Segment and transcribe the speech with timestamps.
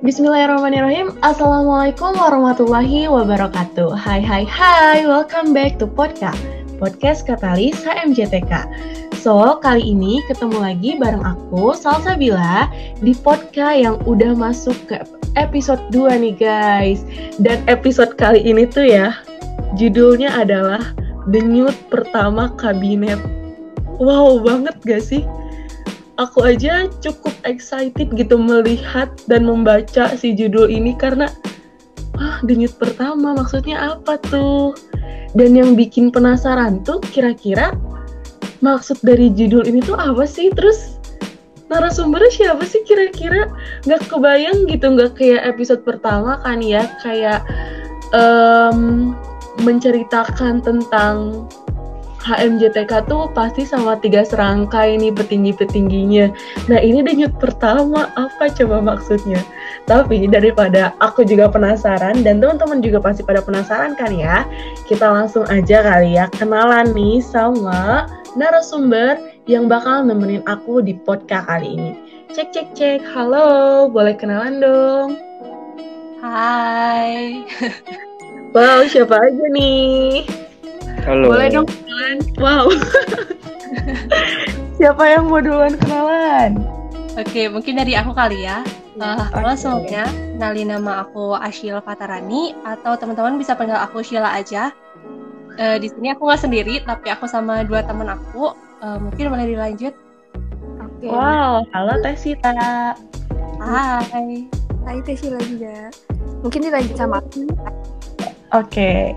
[0.00, 1.12] Bismillahirrahmanirrahim.
[1.20, 3.92] Assalamualaikum warahmatullahi wabarakatuh.
[3.92, 6.40] Hai hai hai, welcome back to podcast
[6.80, 8.64] podcast Katalis HMJTK.
[9.20, 12.72] So, kali ini ketemu lagi bareng aku, Salsabila,
[13.04, 15.04] di podcast yang udah masuk ke
[15.36, 17.04] episode 2 nih guys.
[17.36, 19.12] Dan episode kali ini tuh ya,
[19.76, 20.80] judulnya adalah
[21.28, 23.20] Denyut Pertama Kabinet.
[24.00, 25.28] Wow banget gak sih?
[26.18, 31.30] Aku aja cukup excited gitu melihat dan membaca si judul ini karena
[32.20, 34.74] ah denyut pertama maksudnya apa tuh?
[35.30, 37.70] Dan yang bikin penasaran tuh kira-kira
[38.60, 40.50] maksud dari judul ini tuh apa sih?
[40.50, 40.98] Terus
[41.70, 43.46] narasumbernya siapa sih kira-kira?
[43.86, 47.46] Gak kebayang gitu, gak kayak episode pertama kan ya, kayak
[48.10, 49.14] um,
[49.62, 51.46] menceritakan tentang
[52.20, 56.28] HMJTK tuh pasti sama tiga serangkai nih petinggi-petingginya.
[56.68, 59.40] Nah ini denyut pertama, apa coba maksudnya?
[59.88, 64.44] Tapi daripada aku juga penasaran dan teman-teman juga pasti pada penasaran kan ya,
[64.84, 68.04] kita langsung aja kali ya kenalan nih sama
[68.36, 69.16] narasumber
[69.48, 71.92] yang bakal nemenin aku di podcast kali ini.
[72.30, 75.18] Cek cek cek, halo, boleh kenalan dong?
[76.20, 77.42] Hai.
[78.50, 80.26] Wow, siapa aja nih?
[81.06, 81.26] Halo.
[81.32, 82.16] Boleh dong kenalan?
[82.38, 82.64] Wow.
[84.80, 86.60] siapa yang mau duluan kenalan?
[87.18, 88.64] Oke, mungkin dari aku kali ya.
[89.00, 89.60] Uh, halo Oke.
[89.60, 90.04] semuanya,
[90.36, 94.74] kenalin nama aku Ashil Fatarani atau teman-teman bisa panggil aku Sheila aja.
[95.60, 98.56] Eh, di sini aku nggak sendiri, tapi aku sama dua teman aku.
[98.80, 99.94] Eh, mungkin boleh dilanjut.
[100.80, 101.08] Oke.
[101.08, 102.52] Wow, halo Teh Sita.
[103.60, 104.48] Hai.
[104.84, 105.92] Hai Teh Sheila juga.
[106.40, 107.44] Mungkin dilanjut sama aku.
[108.56, 109.16] Oke.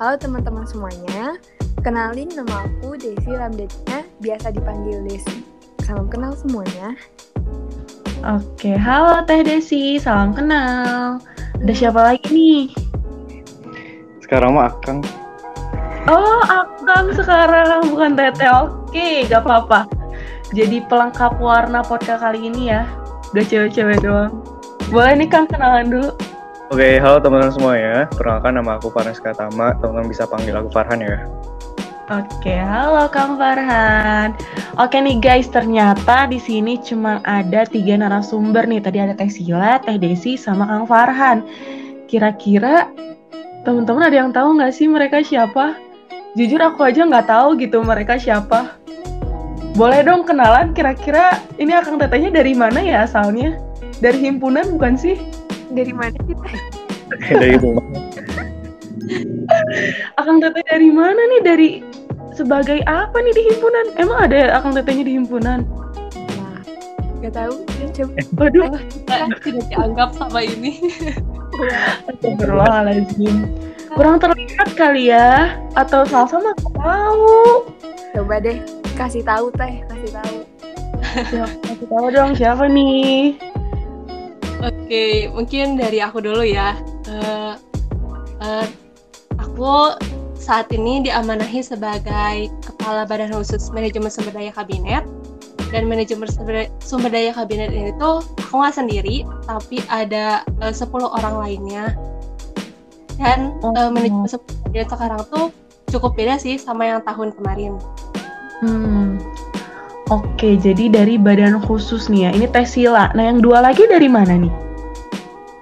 [0.00, 1.36] Halo teman-teman semuanya.
[1.84, 5.44] Kenalin nama aku Desi Ramdetnya, biasa dipanggil Desi.
[5.84, 6.96] Salam kenal semuanya.
[8.24, 11.20] Oke, halo Teh Desi, salam kenal.
[11.60, 12.72] Ada siapa lagi nih?
[14.24, 15.04] Sekarang mah Akang.
[16.08, 18.48] Oh, Akang sekarang bukan Tete.
[18.56, 19.84] Oke, gak apa-apa.
[20.56, 22.88] Jadi pelengkap warna podcast kali ini ya.
[23.36, 24.32] Gak cewek-cewek doang.
[24.88, 26.16] Boleh nih Kang kenalan dulu.
[26.70, 28.06] Oke, halo teman-teman semuanya.
[28.14, 29.74] Perkenalkan nama aku Farhan Skatama.
[29.82, 31.26] Teman-teman bisa panggil aku Farhan ya.
[32.06, 34.38] Oke, halo Kang Farhan.
[34.78, 38.86] Oke nih guys, ternyata di sini cuma ada tiga narasumber nih.
[38.86, 41.42] Tadi ada Teh Sila, Teh Desi, sama Kang Farhan.
[42.06, 42.86] Kira-kira
[43.66, 45.74] teman-teman ada yang tahu nggak sih mereka siapa?
[46.38, 48.78] Jujur aku aja nggak tahu gitu mereka siapa.
[49.74, 53.58] Boleh dong kenalan kira-kira ini Akang Tetehnya dari mana ya asalnya?
[53.98, 55.18] Dari himpunan bukan sih?
[55.70, 56.54] Dari mana sih Teh?
[57.38, 57.70] Dari itu.
[60.18, 61.40] Akang Teteh dari mana nih?
[61.42, 61.68] Dari
[62.34, 63.86] sebagai apa nih di himpunan?
[63.98, 65.66] Emang ada Akang Tetehnya di himpunan?
[66.38, 66.58] Wah,
[67.22, 67.54] gak tahu.
[67.90, 68.12] Coba.
[68.38, 70.78] Waduh, Kita tidak dianggap sama ini.
[72.06, 73.36] Astagfirullahaladzim.
[73.90, 75.58] Kurang terlihat kali ya?
[75.74, 77.66] Atau nggak tahu?
[78.14, 78.62] Coba deh,
[78.94, 80.36] kasih tahu Teh, kasih tahu.
[81.26, 83.34] Siapa kasih tahu dong siapa nih?
[84.60, 86.76] Oke, mungkin dari aku dulu ya.
[87.08, 87.54] Eh,
[88.44, 88.66] eh,
[89.40, 89.96] aku
[90.36, 95.04] saat ini diamanahi sebagai Kepala Badan Khusus Manajemen Sumber Daya Kabinet.
[95.70, 96.26] Dan manajemen
[96.82, 101.94] sumber, daya kabinet ini tuh aku nggak sendiri, tapi ada eh, 10 orang lainnya.
[103.14, 105.54] Dan eh, manajemen sumber daya sekarang tuh
[105.94, 107.78] cukup beda sih sama yang tahun kemarin.
[108.66, 109.22] Hmm.
[110.10, 112.30] Oke, jadi dari badan khusus nih ya.
[112.34, 113.14] Ini Tesila.
[113.14, 114.50] Nah, yang dua lagi dari mana nih?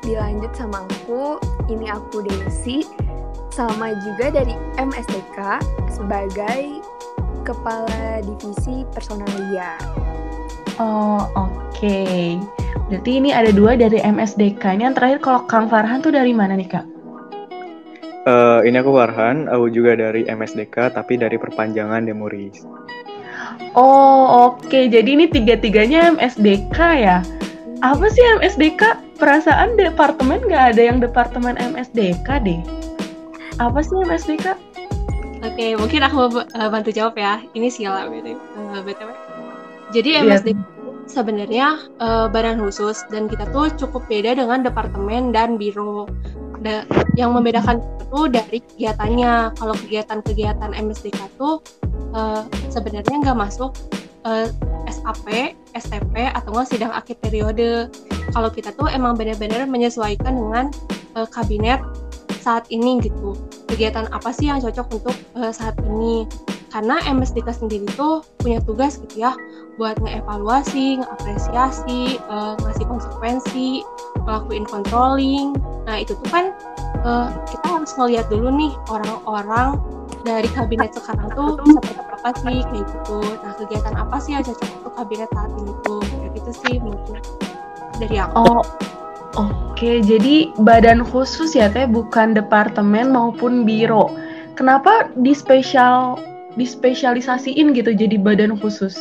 [0.00, 1.36] Dilanjut sama aku,
[1.68, 2.80] ini aku Desi.
[3.52, 5.60] Sama juga dari MSDK
[5.92, 6.80] sebagai
[7.44, 9.76] Kepala Divisi Personalia.
[10.80, 12.00] Oh, oke.
[12.88, 14.64] Berarti ini ada dua dari MSDK.
[14.80, 16.86] Ini yang terakhir kalau Kang Farhan tuh dari mana nih, Kak?
[18.24, 19.44] Eh, ini aku Farhan.
[19.52, 22.77] Aku juga dari MSDK, tapi dari perpanjangan Demuris.
[23.76, 24.88] Oh, oke.
[24.88, 27.18] Jadi ini tiga-tiganya MSDK ya?
[27.84, 29.06] Apa sih MSDK?
[29.18, 32.60] Perasaan departemen nggak ada yang departemen MSDK deh.
[33.58, 34.54] Apa sih MSDK?
[35.42, 37.38] Oke, mungkin aku uh, bantu jawab ya.
[37.54, 38.34] Ini Sila BTW.
[38.58, 39.10] Uh, BTW.
[39.94, 40.26] Jadi Iya.
[40.26, 40.48] MSD
[41.08, 46.06] sebenarnya uh, badan khusus dan kita tuh cukup beda dengan departemen dan biro.
[46.58, 46.82] Da-
[47.14, 49.54] yang membedakan itu dari kegiatannya.
[49.54, 51.62] Kalau kegiatan-kegiatan MSDK tuh
[52.14, 53.72] uh, sebenarnya nggak masuk
[54.24, 54.48] uh,
[54.88, 57.92] SAP, STP atau nggak sidang akhir periode.
[58.32, 60.64] Kalau kita tuh emang benar-benar menyesuaikan dengan
[61.16, 61.80] uh, kabinet
[62.38, 63.36] saat ini gitu
[63.68, 66.24] kegiatan apa sih yang cocok untuk uh, saat ini
[66.72, 69.32] karena MSDK sendiri tuh punya tugas gitu ya
[69.78, 73.68] buat ngeevaluasi, ngeapresiasi, uh, ngasih konsekuensi
[74.26, 75.54] ngelakuin controlling.
[75.86, 76.50] Nah itu tuh kan
[77.04, 79.80] uh, kita harus ngeliat dulu nih orang-orang
[80.26, 83.18] dari kabinet sekarang tuh seperti apa sih kayak gitu.
[83.44, 87.20] Nah kegiatan apa sih yang cocok untuk kabinet saat ini tuh kayak gitu sih mungkin
[87.98, 88.34] dari aku.
[88.42, 88.62] Oh,
[89.38, 94.10] Oke, jadi badan khusus ya teh bukan departemen maupun biro.
[94.58, 96.18] Kenapa di spesial
[96.58, 98.98] dispesialisasiin gitu jadi badan khusus?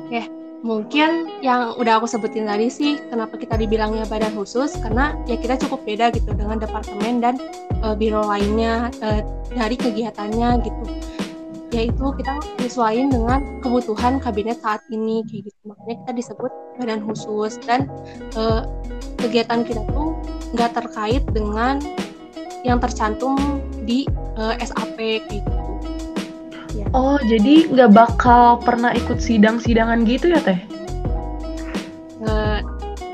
[0.00, 0.24] Oke,
[0.64, 5.60] mungkin yang udah aku sebutin tadi sih kenapa kita dibilangnya badan khusus karena ya kita
[5.60, 7.36] cukup beda gitu dengan departemen dan
[7.84, 9.20] uh, biro lainnya uh,
[9.52, 10.84] dari kegiatannya gitu.
[11.68, 15.60] Yaitu kita sesuaiin dengan kebutuhan kabinet saat ini kayak gitu.
[15.68, 17.60] Makanya kita disebut badan khusus.
[17.66, 17.90] Dan
[18.38, 18.64] uh,
[19.20, 20.16] kegiatan kita tuh
[20.56, 21.82] nggak terkait dengan
[22.64, 23.36] yang tercantum
[23.84, 24.08] di
[24.40, 24.96] uh, SAP
[25.28, 25.52] gitu.
[26.94, 30.62] Oh, jadi nggak bakal pernah ikut sidang-sidangan gitu ya teh?
[32.22, 32.62] Uh,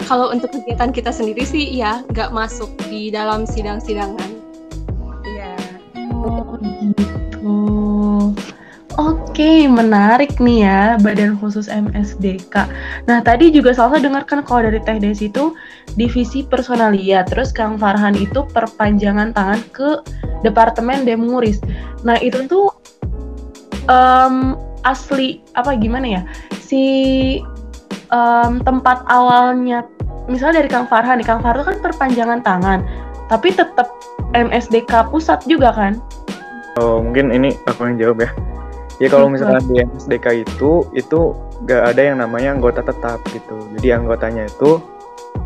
[0.05, 4.31] kalau untuk kegiatan kita sendiri sih ya nggak masuk di dalam sidang-sidangan.
[5.25, 5.57] Iya.
[6.13, 7.57] Oh gitu.
[9.01, 12.69] Oke, menarik nih ya Badan Khusus MSDK.
[13.09, 15.57] Nah, tadi juga salah dengarkan kalau dari Teh Desi itu
[15.97, 20.05] divisi personalia, terus Kang Farhan itu perpanjangan tangan ke
[20.45, 21.65] Departemen Demuris.
[22.05, 22.69] Nah, itu tuh
[23.91, 24.55] um,
[24.87, 26.23] asli apa gimana ya?
[26.63, 26.83] Si
[28.15, 29.85] um, tempat awalnya
[30.31, 32.79] misalnya dari Kang Farhan nih, Kang Farhan kan perpanjangan tangan,
[33.27, 33.91] tapi tetap
[34.33, 35.99] MSDK pusat juga kan?
[36.79, 38.31] Oh, mungkin ini aku yang jawab ya.
[39.01, 41.21] Ya kalau misalnya di MSDK itu itu
[41.65, 43.57] gak ada yang namanya anggota tetap gitu.
[43.81, 44.77] Jadi anggotanya itu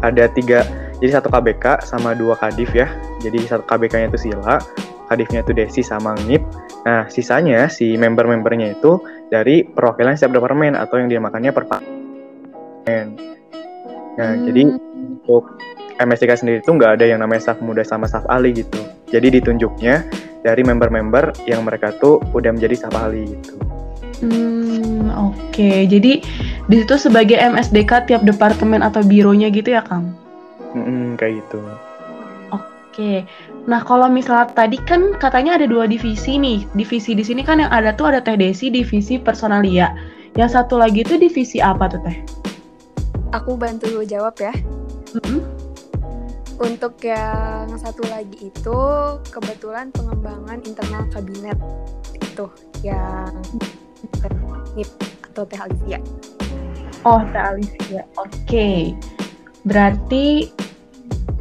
[0.02, 0.66] ada tiga,
[0.98, 2.90] jadi satu KBK sama dua kadif ya.
[3.22, 4.58] Jadi satu KBK-nya itu Sila,
[5.14, 6.42] kadifnya itu Desi sama Ngip.
[6.84, 8.98] Nah sisanya si member-membernya itu
[9.30, 13.06] dari perwakilan setiap departemen atau yang dinamakannya perpartemen.
[14.18, 14.44] Nah hmm.
[14.50, 14.62] jadi
[15.24, 15.44] untuk
[15.94, 18.82] MSDK sendiri itu nggak ada yang namanya staff muda sama staff ahli gitu.
[19.14, 20.02] Jadi ditunjuknya
[20.42, 23.54] dari member-member yang mereka tuh udah menjadi staff ahli gitu.
[24.22, 25.54] Hmm, oke.
[25.54, 25.86] Okay.
[25.86, 26.22] Jadi
[26.66, 30.14] di situ sebagai MSDK tiap departemen atau bironya gitu ya, Kang?
[30.74, 31.60] Hmm, kayak gitu.
[32.52, 32.62] Oke.
[32.92, 33.16] Okay.
[33.64, 36.68] Nah, kalau misalnya tadi kan katanya ada dua divisi nih.
[36.76, 39.96] Divisi di sini kan yang ada tuh ada Teh Desi, divisi personalia.
[40.36, 42.16] Yang satu lagi tuh divisi apa tuh, Teh?
[43.32, 44.52] Aku bantu jawab ya.
[45.16, 45.40] Mm -hmm.
[46.60, 48.78] Untuk yang satu lagi itu
[49.32, 51.58] kebetulan pengembangan internal kabinet
[52.14, 52.46] itu
[52.84, 53.32] yang
[54.76, 54.92] NIP
[55.32, 55.98] atau Teh Alivia.
[57.08, 58.04] Oh, Teh Alivia.
[58.20, 58.44] Oke.
[58.44, 58.78] Okay.
[59.64, 60.52] Berarti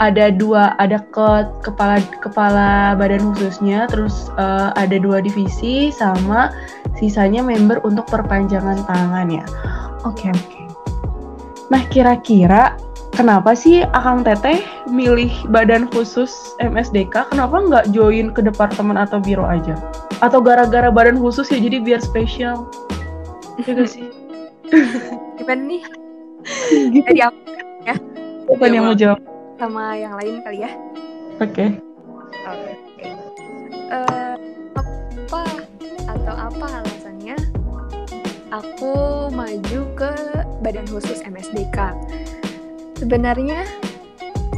[0.01, 1.29] ada dua ada ke
[1.61, 6.49] kepala kepala badan khususnya terus uh, ada dua divisi sama
[6.97, 9.45] sisanya member untuk perpanjangan tangan ya.
[10.03, 10.45] Oke, okay, oke.
[10.49, 10.65] Okay.
[11.71, 12.77] Nah, kira-kira
[13.13, 17.33] kenapa sih Akang Teteh milih badan khusus MSDK?
[17.33, 19.77] Kenapa nggak join ke departemen atau biro aja?
[20.21, 22.69] Atau gara-gara badan khusus ya jadi biar spesial?
[23.61, 24.09] Ya sih?
[25.37, 25.83] Gimana nih?
[26.91, 27.07] gitu.
[27.07, 27.39] Dari aku
[27.87, 27.95] ya.
[28.43, 29.32] Siapa yang mau jawab?
[29.57, 30.71] Sama yang lain kali ya.
[31.37, 31.51] Oke.
[31.51, 31.69] Okay.
[32.43, 32.73] Oke.
[32.97, 33.11] Okay.
[33.93, 34.35] Uh, eh,
[34.73, 35.43] apa
[36.09, 37.37] atau apa alasannya?
[38.53, 38.93] Aku
[39.33, 40.11] maju ke
[40.61, 41.97] badan khusus MSDK
[43.03, 43.67] sebenarnya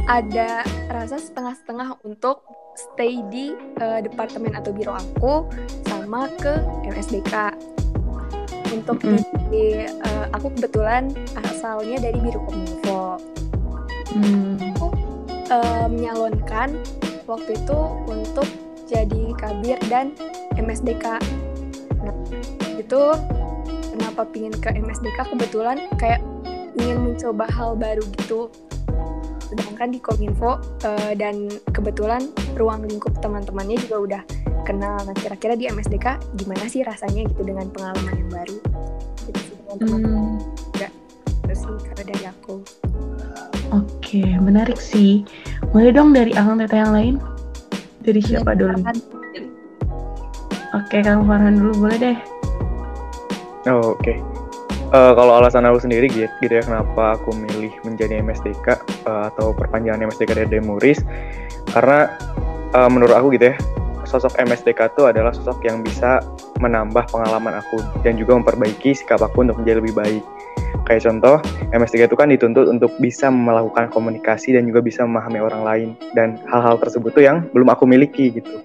[0.06, 2.46] ada rasa setengah-setengah untuk
[2.78, 3.50] stay di
[3.82, 5.50] uh, departemen atau biro aku
[5.82, 6.54] sama ke
[6.86, 7.58] MSDK.
[8.70, 9.18] Untuk mm.
[9.50, 11.10] di, uh, aku kebetulan
[11.42, 13.18] asalnya dari biro kominfo.
[14.74, 14.88] Aku
[15.52, 16.78] uh, menyalonkan
[17.26, 18.48] waktu itu untuk
[18.86, 20.14] jadi kabir dan
[20.54, 21.18] MSDK.
[22.00, 22.14] Nah,
[22.78, 23.00] itu
[23.96, 26.22] kenapa pingin ke MSDK kebetulan kayak
[26.78, 28.52] ingin mencoba hal baru gitu.
[29.46, 34.22] Sedangkan di Kominfo uh, dan kebetulan ruang lingkup teman-temannya juga udah
[34.66, 34.98] kenal.
[35.06, 38.56] Nah kira-kira di MSDK gimana sih rasanya gitu dengan pengalaman yang baru?
[39.24, 40.22] Gitu sih dengan teman-teman.
[40.22, 40.38] Hmm.
[40.74, 40.92] enggak
[41.46, 42.54] terus sih karena dari aku
[44.06, 45.26] oke menarik sih.
[45.74, 47.14] Boleh dong dari Akang Teta yang lain?
[48.06, 48.78] Dari siapa dulu?
[50.70, 52.18] oke Kang Farhan dulu boleh deh.
[53.66, 53.98] Oh, oke.
[53.98, 54.36] Okay
[54.92, 59.22] uh, kalau alasan aku sendiri gitu, gitu ya kenapa aku milih menjadi MSDK uh, eh,
[59.32, 61.02] atau perpanjangan MSDK dari Demuris
[61.74, 62.10] karena
[62.76, 63.56] uh, menurut aku gitu ya
[64.06, 66.22] sosok MSDK itu adalah sosok yang bisa
[66.62, 70.24] menambah pengalaman aku dan juga memperbaiki sikap aku untuk menjadi lebih baik.
[70.86, 71.36] Kayak contoh,
[71.74, 76.38] MSDK itu kan dituntut untuk bisa melakukan komunikasi dan juga bisa memahami orang lain dan
[76.46, 78.62] hal-hal tersebut tuh yang belum aku miliki gitu.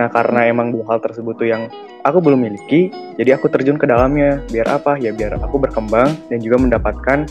[0.00, 1.68] Nah, karena emang dua hal tersebut tuh yang
[2.08, 2.88] aku belum miliki,
[3.20, 4.40] jadi aku terjun ke dalamnya.
[4.48, 4.96] Biar apa?
[4.96, 7.28] Ya biar aku berkembang dan juga mendapatkan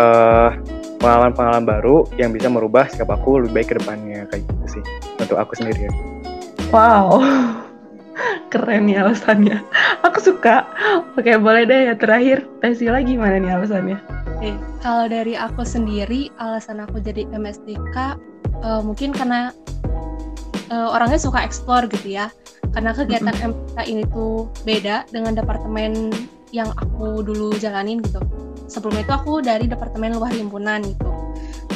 [0.00, 0.56] uh,
[0.98, 4.84] pengalaman-pengalaman baru yang bisa merubah sikap aku lebih baik ke depannya kayak gitu sih
[5.20, 5.92] untuk aku sendiri ya.
[6.68, 7.24] Wow,
[8.52, 9.64] keren nih alasannya.
[10.04, 10.68] Aku suka.
[11.16, 12.44] Oke, boleh deh ya terakhir.
[12.60, 13.96] Tesila gimana nih alasannya?
[14.36, 14.52] Oke,
[14.84, 18.20] kalau dari aku sendiri, alasan aku jadi MSDK
[18.60, 19.48] uh, mungkin karena
[20.68, 22.28] uh, orangnya suka explore gitu ya.
[22.76, 23.48] Karena kegiatan mm -hmm.
[23.48, 26.12] MSDK ini tuh beda dengan departemen
[26.52, 28.20] yang aku dulu jalanin gitu.
[28.68, 31.17] Sebelumnya itu aku dari departemen luar himpunan gitu.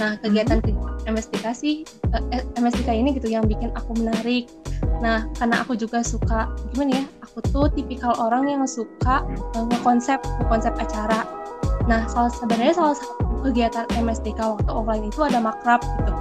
[0.02, 0.58] Nah, kegiatan
[1.06, 4.50] MSDK sih uh, eh, MSDK ini gitu yang bikin aku menarik.
[4.98, 7.04] Nah, karena aku juga suka gimana ya?
[7.30, 9.22] Aku tuh tipikal orang yang suka
[9.54, 11.22] uh, ngekonsep ngekonsep acara.
[11.86, 16.12] Nah, salah sebenarnya salah satu kegiatan MSDK waktu offline itu ada makrab gitu.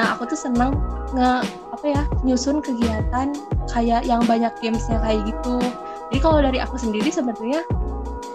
[0.00, 0.72] Nah, aku tuh seneng
[1.12, 1.44] nge
[1.76, 3.36] apa ya nyusun kegiatan
[3.68, 5.60] kayak yang banyak gamesnya kayak gitu.
[6.08, 7.60] Jadi kalau dari aku sendiri sebenarnya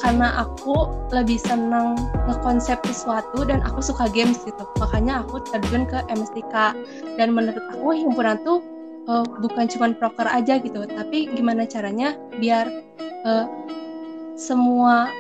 [0.02, 1.94] karena aku lebih senang
[2.26, 6.74] ngekonsep sesuatu dan aku suka games gitu makanya aku terjun ke MSTK
[7.22, 8.66] dan menurut aku himpunan tuh
[9.06, 12.66] uh, bukan cuma proker aja gitu tapi gimana caranya biar
[13.30, 13.46] uh,
[14.34, 15.14] semua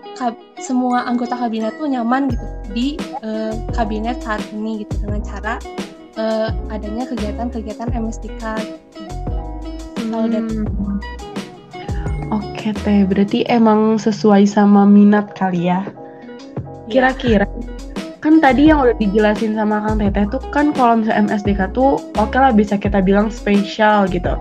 [0.57, 2.88] semua anggota kabinet tuh nyaman gitu di
[3.21, 5.55] uh, kabinet saat ini gitu dengan cara
[6.17, 9.01] uh, adanya kegiatan-kegiatan MSTK gitu.
[10.09, 11.10] kalau dari hmm.
[12.61, 15.81] Oke teh, berarti emang sesuai sama minat kali ya.
[15.81, 15.81] Iya.
[16.93, 17.49] Kira-kira
[18.21, 22.29] kan tadi yang udah dijelasin sama Kang Teteh tuh kan kalau misalnya MSDK tuh oke
[22.29, 24.37] okay lah bisa kita bilang spesial gitu.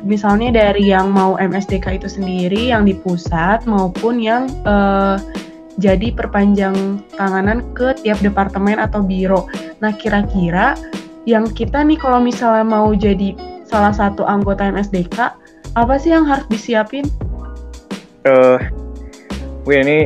[0.00, 5.20] Misalnya dari yang mau MSDK itu sendiri yang di pusat maupun yang uh,
[5.76, 9.52] jadi perpanjang tanganan ke tiap departemen atau biro.
[9.84, 10.80] Nah kira-kira
[11.28, 13.36] yang kita nih kalau misalnya mau jadi
[13.68, 15.36] salah satu anggota MSDK
[15.76, 17.04] apa sih yang harus disiapin?
[18.24, 18.56] Uh,
[19.64, 19.98] gue ini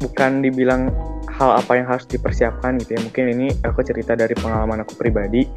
[0.00, 0.92] bukan dibilang
[1.32, 3.00] hal apa yang harus dipersiapkan gitu ya.
[3.00, 5.48] Mungkin ini aku cerita dari pengalaman aku pribadi.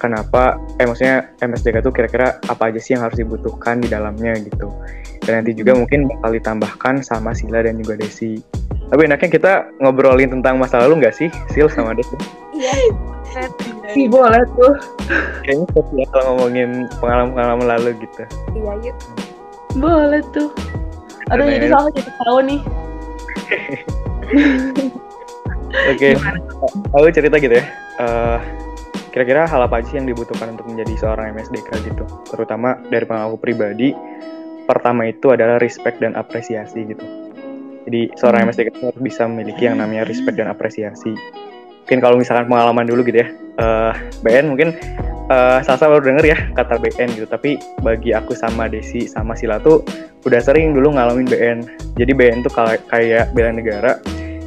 [0.00, 4.72] Kenapa, eh maksudnya MSDK itu kira-kira apa aja sih yang harus dibutuhkan di dalamnya gitu.
[5.20, 5.80] Dan nanti juga hmm.
[5.84, 8.40] mungkin bakal ditambahkan sama Sila dan juga Desi.
[8.88, 9.52] Tapi enaknya kita
[9.84, 12.16] ngobrolin tentang masa lalu nggak sih, Sil sama Desi?
[12.56, 12.72] Iya.
[13.94, 14.74] Iya boleh tuh.
[15.46, 18.22] Kayaknya seru ya kalau ngomongin pengalaman-pengalaman lalu gitu.
[18.56, 18.96] Iya yuk.
[19.78, 20.50] Boleh tuh.
[21.30, 22.60] Aduh jadi soalnya jadi tahu nih.
[25.70, 26.90] Oke, okay.
[26.90, 27.64] aku cerita gitu ya.
[28.02, 28.38] Uh,
[29.14, 32.04] kira-kira hal apa aja sih yang dibutuhkan untuk menjadi seorang MSDK gitu?
[32.26, 33.94] Terutama dari pengalaman pribadi,
[34.66, 37.06] pertama itu adalah respect dan apresiasi gitu.
[37.86, 38.50] Jadi seorang hmm.
[38.50, 41.14] MSDK harus bisa memiliki yang namanya respect dan apresiasi
[41.90, 43.34] mungkin kalau misalkan pengalaman dulu gitu ya.
[43.58, 43.92] Uh, eh,
[44.22, 44.78] BN mungkin
[45.26, 47.26] uh, Salsa baru denger ya kata BN gitu.
[47.26, 49.82] Tapi bagi aku sama Desi sama Sila tuh
[50.22, 51.58] udah sering dulu ngalamin BN
[51.98, 52.54] jadi BN tuh
[52.86, 53.98] kayak bela negara.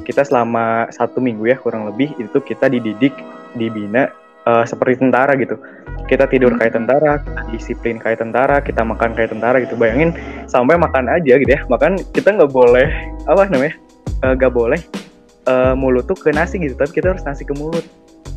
[0.07, 3.12] Kita selama satu minggu ya kurang lebih itu kita dididik
[3.59, 4.07] dibina
[4.47, 5.59] uh, seperti tentara gitu.
[6.07, 9.75] Kita tidur kayak tentara kita disiplin kayak tentara kita makan kayak tentara gitu.
[9.75, 10.15] Bayangin
[10.47, 11.59] sampai makan aja gitu ya.
[11.67, 12.88] Makan kita nggak boleh
[13.27, 13.75] apa namanya
[14.23, 15.02] nggak uh, boleh
[15.47, 17.83] uh, mulut tuh ke nasi gitu tapi kita harus nasi ke mulut.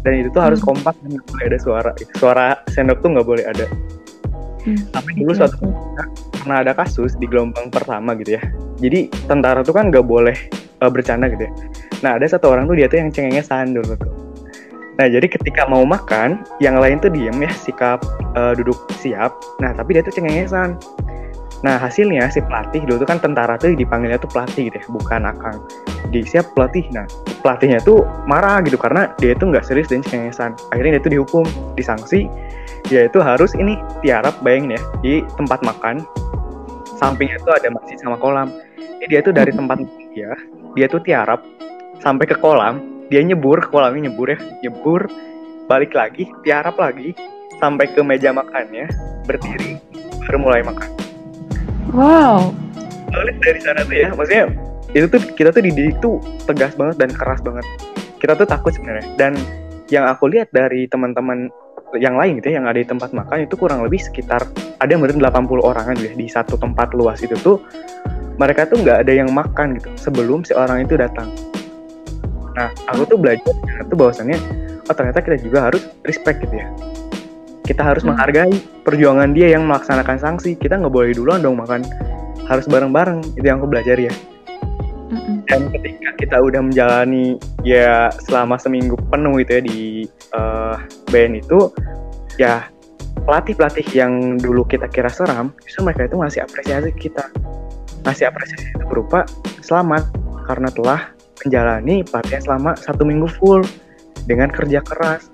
[0.07, 0.69] Dan itu tuh harus hmm.
[0.71, 1.91] kompak dan nggak boleh ada suara.
[2.15, 3.67] Suara sendok tuh nggak boleh ada.
[4.67, 4.83] Hmm.
[4.91, 5.47] tapi dulu okay.
[5.47, 5.63] suatu
[6.43, 8.43] pernah ada kasus di gelombang pertama gitu ya.
[8.83, 10.35] Jadi tentara tuh kan nggak boleh
[10.83, 11.53] uh, bercanda gitu ya.
[12.03, 14.11] Nah ada satu orang tuh dia tuh yang cengengesan dulu tuh.
[14.99, 18.03] Nah jadi ketika mau makan yang lain tuh diem ya sikap
[18.35, 19.39] uh, duduk siap.
[19.63, 20.75] Nah tapi dia tuh cengengesan
[21.65, 25.23] Nah hasilnya si pelatih dulu tuh kan tentara tuh dipanggilnya tuh pelatih gitu ya, bukan
[25.25, 25.57] akang.
[26.13, 26.85] Di siap pelatih.
[26.93, 27.09] Nah
[27.41, 30.53] pelatihnya tuh marah gitu karena dia itu nggak serius dan cengengesan.
[30.75, 31.45] Akhirnya dia tuh dihukum,
[31.79, 32.29] disanksi.
[32.87, 36.05] Dia itu harus ini tiarap bayangin ya di tempat makan.
[37.01, 38.53] Sampingnya tuh ada masjid sama kolam.
[38.77, 39.79] Jadi dia tuh dari tempat
[40.17, 40.33] dia,
[40.73, 41.45] dia tuh tiarap
[42.01, 42.81] sampai ke kolam.
[43.07, 45.07] Dia nyebur ke kolamnya nyebur ya, nyebur
[45.71, 47.15] balik lagi, tiarap lagi
[47.63, 48.91] sampai ke meja makannya,
[49.31, 49.79] berdiri,
[50.27, 50.96] baru mulai makan
[51.95, 52.55] Wow.
[53.13, 54.45] Soalnya dari sana tuh ya, maksudnya
[54.95, 57.67] itu tuh kita tuh dididik tuh tegas banget dan keras banget.
[58.19, 59.07] Kita tuh takut sebenarnya.
[59.15, 59.39] Dan
[59.93, 61.53] yang aku lihat dari teman-teman
[61.95, 64.43] yang lain gitu ya, yang ada di tempat makan itu kurang lebih sekitar
[64.83, 67.63] ada yang benar 80 orangan gitu di satu tempat luas itu tuh
[68.37, 71.31] mereka tuh nggak ada yang makan gitu sebelum si orang itu datang.
[72.57, 73.55] Nah, aku tuh belajar
[73.87, 74.37] tuh bahwasannya
[74.87, 76.69] oh ternyata kita juga harus respect gitu ya
[77.67, 78.15] kita harus hmm.
[78.15, 78.55] menghargai
[78.87, 80.55] perjuangan dia yang melaksanakan sanksi.
[80.55, 81.83] Kita nggak boleh duluan dong makan.
[82.47, 83.35] Harus bareng-bareng.
[83.35, 84.15] Itu yang aku belajar ya.
[85.07, 85.47] Hmm.
[85.47, 89.81] dan ketika kita udah menjalani ya selama seminggu penuh itu ya di
[90.35, 90.75] uh,
[91.15, 91.71] band itu
[92.43, 92.67] ya
[93.23, 97.31] pelatih-pelatih yang dulu kita kira seram justru mereka itu ngasih apresiasi kita.
[98.03, 99.31] Ngasih apresiasi itu berupa
[99.63, 100.11] selamat
[100.51, 101.01] karena telah
[101.47, 103.63] menjalani pelatihan selama satu minggu full
[104.27, 105.31] dengan kerja keras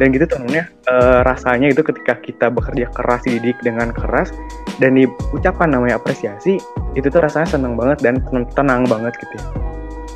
[0.00, 4.32] dan gitu temennya uh, rasanya itu ketika kita bekerja keras dididik dengan keras
[4.80, 6.56] dan diucapkan namanya apresiasi
[6.96, 8.20] itu tuh rasanya senang banget dan
[8.56, 9.44] tenang banget gitu ya.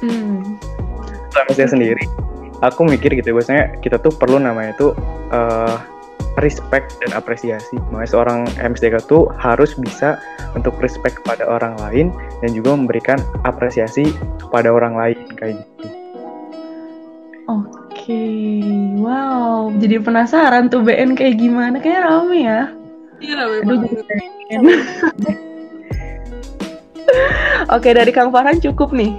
[0.07, 0.41] Hmm.
[1.33, 2.05] Sama saya sendiri,
[2.65, 4.97] aku mikir gitu biasanya kita tuh perlu namanya itu
[5.33, 5.77] uh,
[6.41, 7.77] respect dan apresiasi.
[7.93, 10.21] Makanya seorang MSDK tuh harus bisa
[10.57, 12.07] untuk respect kepada orang lain
[12.45, 15.89] dan juga memberikan apresiasi kepada orang lain kayak gitu.
[17.47, 17.76] Oke,
[19.03, 19.73] wow.
[19.81, 21.83] Jadi penasaran tuh BN kayak gimana?
[21.83, 22.71] Kayak rame ya.
[23.19, 23.91] Iya rame banget.
[27.75, 29.15] Oke, dari Kang Farhan cukup nih.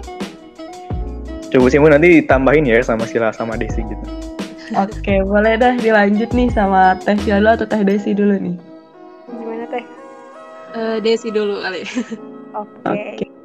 [1.47, 4.05] Coba sih nanti ditambahin ya sama Sila sama Desi gitu.
[4.75, 8.55] Oke, boleh dah dilanjut nih sama Teh Sila atau Teh Desi dulu nih.
[9.31, 9.85] Gimana Teh?
[10.75, 11.87] Uh, Desi dulu kali.
[12.51, 12.67] Oke.
[12.83, 13.15] Okay.
[13.15, 13.36] Okay.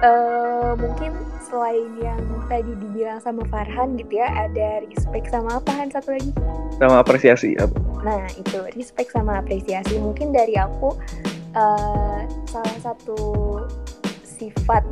[0.00, 1.12] Uh, mungkin
[1.44, 6.32] selain yang tadi dibilang sama Farhan gitu ya, ada respect sama apa Han satu lagi?
[6.80, 7.52] Sama apresiasi.
[8.00, 10.00] Nah itu respect sama apresiasi.
[10.00, 10.96] Mungkin dari aku
[11.52, 13.20] uh, salah satu
[14.24, 14.82] sifat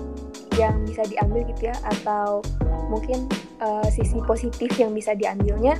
[0.61, 2.43] yang bisa diambil gitu ya atau
[2.91, 3.31] mungkin
[3.62, 5.79] uh, sisi positif yang bisa diambilnya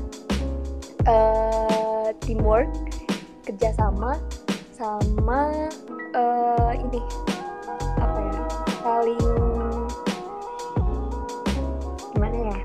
[1.05, 2.71] uh, teamwork
[3.43, 4.17] kerjasama
[4.73, 5.69] sama
[6.15, 7.03] uh, ini
[7.99, 8.28] apa ya
[8.89, 9.21] saling
[12.17, 12.59] gimana ya?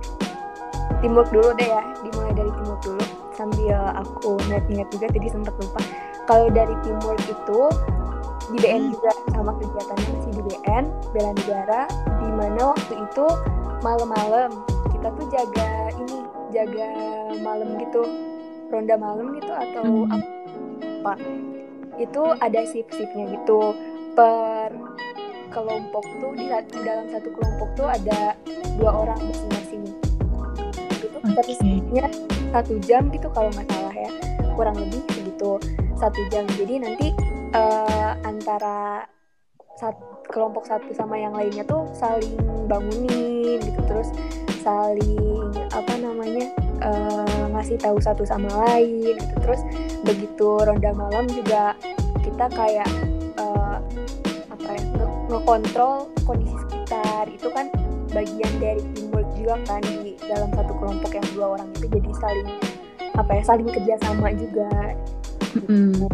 [1.04, 3.04] Teamwork dulu deh ya dimulai dari teamwork dulu
[3.36, 5.82] sambil aku ingat-ingat juga tadi sempat lupa.
[6.24, 7.62] Kalau dari teamwork itu
[8.56, 11.82] di BN juga sama kegiatannya masih di BN bela negara
[12.24, 13.26] di mana waktu itu
[13.84, 14.52] malam-malam
[14.96, 16.18] kita tuh jaga ini
[16.56, 16.88] jaga
[17.44, 18.08] malam gitu
[18.72, 20.08] ronda malam gitu atau hmm.
[21.04, 21.14] apa.
[22.00, 23.76] Itu ada shift-shiftnya gitu
[24.16, 24.72] per
[25.54, 28.34] kelompok tuh di, di dalam satu kelompok tuh ada
[28.82, 29.86] dua orang masing-masing.
[30.98, 31.54] Itu okay.
[31.54, 32.10] shiftnya
[32.50, 34.10] satu jam gitu kalau nggak salah ya.
[34.58, 35.62] Kurang lebih begitu
[35.96, 36.50] satu jam.
[36.58, 37.08] Jadi nanti
[37.54, 39.06] uh, antara
[39.78, 39.94] sat,
[40.34, 42.34] kelompok satu sama yang lainnya tuh saling
[42.66, 43.80] bangunin gitu.
[43.86, 44.10] Terus
[44.66, 46.50] saling apa namanya
[46.82, 49.36] uh, ngasih tahu satu sama lain gitu.
[49.38, 49.62] Terus
[50.02, 51.78] begitu ronda malam juga
[52.26, 52.90] kita kayak
[55.34, 57.26] ngekontrol kondisi sekitar.
[57.34, 57.74] Itu kan
[58.14, 61.86] bagian dari teamwork juga kan di dalam satu kelompok yang dua orang itu.
[61.90, 62.50] Jadi saling
[63.18, 64.70] apa ya saling kerjasama juga.
[65.70, 66.10] Mm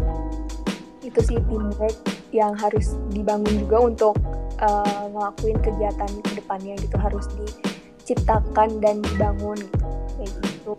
[0.99, 1.97] itu sih teamwork
[2.29, 4.15] yang harus dibangun juga untuk
[4.61, 6.95] uh, ngelakuin kegiatan ke depannya gitu.
[7.01, 9.57] Harus diciptakan dan dibangun.
[9.57, 10.71] Gitu kayak gitu.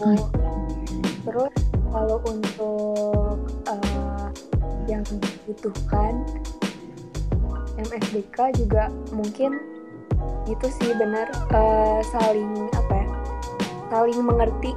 [1.26, 1.54] Terus
[1.90, 4.28] kalau untuk uh,
[4.86, 6.22] yang dibutuhkan
[7.80, 9.56] MSDK juga mungkin
[10.44, 11.30] itu sih benar.
[11.48, 13.06] Uh, saling apa ya
[13.90, 14.72] saling mengerti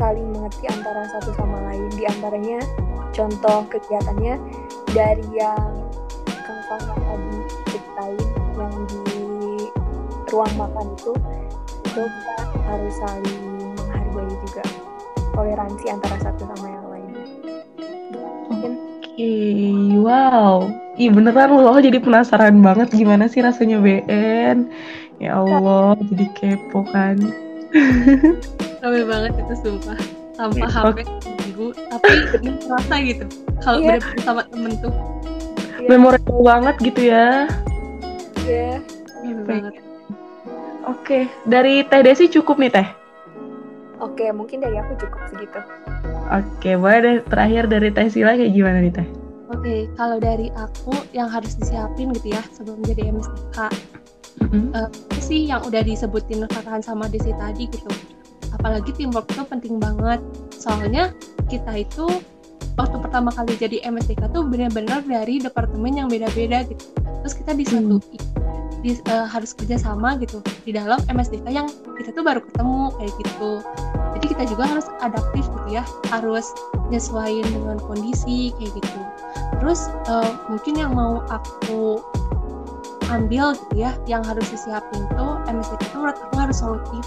[0.00, 1.86] saling mengerti antara satu sama lain.
[1.94, 2.58] Di antaranya
[3.14, 4.34] contoh kegiatannya
[4.90, 5.86] dari yang
[6.26, 7.36] Kang Fana tadi
[7.68, 9.00] ceritain yang di
[10.30, 11.12] ruang makan itu
[11.90, 12.34] itu kita
[12.70, 13.38] harus saling
[13.74, 14.64] menghargai juga
[15.34, 17.12] toleransi antara satu sama yang lain.
[18.50, 20.64] Mungkin Oke, okay, wow.
[21.00, 24.68] Ih beneran loh, jadi penasaran banget gimana sih rasanya BN.
[25.16, 27.16] Ya Allah, jadi kepo kan.
[28.84, 29.96] Rame banget itu sumpah.
[30.36, 31.08] Tanpa HP
[31.60, 32.08] minggu tapi
[32.64, 33.24] terasa gitu
[33.60, 34.00] kalau yeah.
[34.00, 34.92] bener sama temen tuh
[35.76, 35.88] yeah.
[35.92, 37.44] memorable banget gitu ya
[38.48, 38.80] iya
[39.20, 39.44] yeah.
[39.44, 39.74] banget
[40.88, 41.22] oke okay.
[41.44, 42.88] dari teh Desi cukup nih teh
[44.00, 48.32] oke okay, mungkin dari aku cukup segitu oke okay, boleh deh terakhir dari teh Sila
[48.32, 49.08] kayak gimana nih teh
[49.50, 53.58] Oke, okay, kalau dari aku yang harus disiapin gitu ya sebelum jadi MSTK,
[54.46, 54.64] mm-hmm.
[54.78, 57.90] uh, sih yang udah disebutin Farhan sama Desi tadi gitu.
[58.54, 60.22] Apalagi teamwork itu penting banget
[60.54, 61.10] soalnya
[61.50, 62.06] kita itu
[62.80, 66.84] waktu pertama kali jadi MSTK tuh benar-benar dari departemen yang beda-beda gitu
[67.20, 68.80] terus kita disatu hmm.
[68.80, 71.68] di, uh, harus kerja sama gitu di dalam MSTK yang
[72.00, 73.50] kita tuh baru ketemu kayak gitu
[74.16, 76.52] jadi kita juga harus adaptif gitu ya harus
[76.88, 79.00] nyesuaiin dengan kondisi kayak gitu
[79.60, 82.00] terus uh, mungkin yang mau aku
[83.10, 87.04] ambil gitu ya yang harus disiapin tuh MSTK tuh menurut aku harus solutif.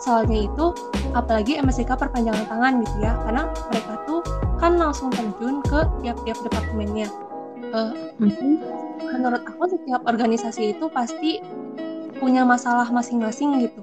[0.00, 0.66] Soalnya itu
[1.16, 4.20] apalagi MSK perpanjangan tangan gitu ya karena mereka tuh
[4.60, 7.08] kan langsung terjun ke tiap-tiap departemennya.
[7.74, 7.92] Uh,
[9.14, 11.42] menurut aku setiap organisasi itu pasti
[12.20, 13.80] punya masalah masing-masing gitu.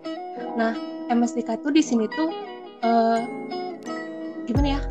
[0.58, 0.78] Nah
[1.10, 2.30] MSDK itu di sini tuh
[2.86, 3.20] uh,
[4.46, 4.82] gimana ya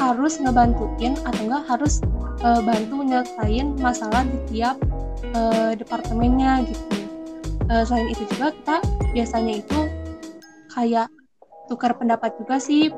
[0.00, 2.00] harus ngebantuin atau enggak harus
[2.44, 4.76] uh, bantu nyelesain masalah di tiap
[5.36, 6.84] uh, departemennya gitu.
[7.70, 8.76] Uh, selain itu juga kita
[9.14, 9.78] biasanya itu
[10.74, 11.08] kayak
[11.70, 12.90] tukar pendapat juga sih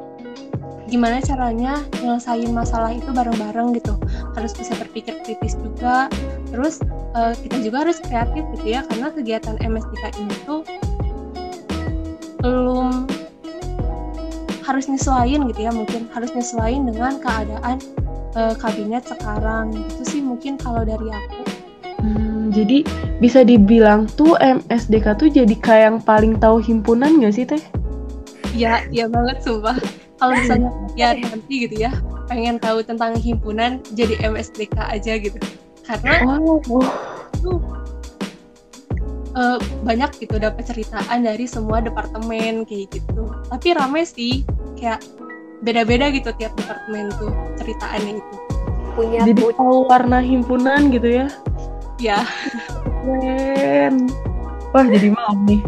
[0.89, 3.97] gimana caranya nyelesain masalah itu bareng-bareng gitu.
[4.37, 6.09] Harus bisa berpikir kritis juga.
[6.53, 6.81] Terus
[7.17, 10.63] uh, kita juga harus kreatif gitu ya karena kegiatan MSDK ini tuh
[12.43, 13.07] belum
[14.67, 17.79] harus nyesuaiin gitu ya mungkin harus nyesuaiin dengan keadaan
[18.37, 19.73] uh, kabinet sekarang.
[19.73, 21.43] Itu sih mungkin kalau dari aku.
[22.03, 22.83] Hmm, jadi
[23.23, 27.63] bisa dibilang tuh MSDK tuh jadi kayak yang paling tahu himpunan gak sih teh?
[28.53, 29.79] Ya ya banget sumpah.
[30.19, 31.95] Kalau misalnya ya nanti gitu ya
[32.27, 35.39] pengen tahu tentang himpunan jadi MSDK aja gitu.
[35.87, 36.59] Karena wow.
[37.43, 37.59] tuh
[39.37, 43.31] uh, banyak gitu dapat ceritaan dari semua departemen kayak gitu.
[43.51, 44.47] Tapi rame sih
[44.79, 45.03] kayak
[45.63, 47.31] beda-beda gitu tiap departemen tuh
[47.63, 48.35] ceritaannya itu.
[48.93, 51.27] Punya jadi tahu warna himpunan gitu ya?
[52.03, 52.21] Ya.
[53.07, 54.11] Keren.
[54.75, 55.63] Wah jadi mau nih.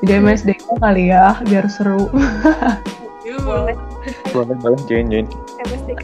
[0.00, 2.08] Jadi MSD kali ya biar seru.
[3.44, 3.76] Boleh.
[4.32, 4.80] Boleh boleh.
[4.88, 5.26] Join join.
[5.66, 6.02] MSDK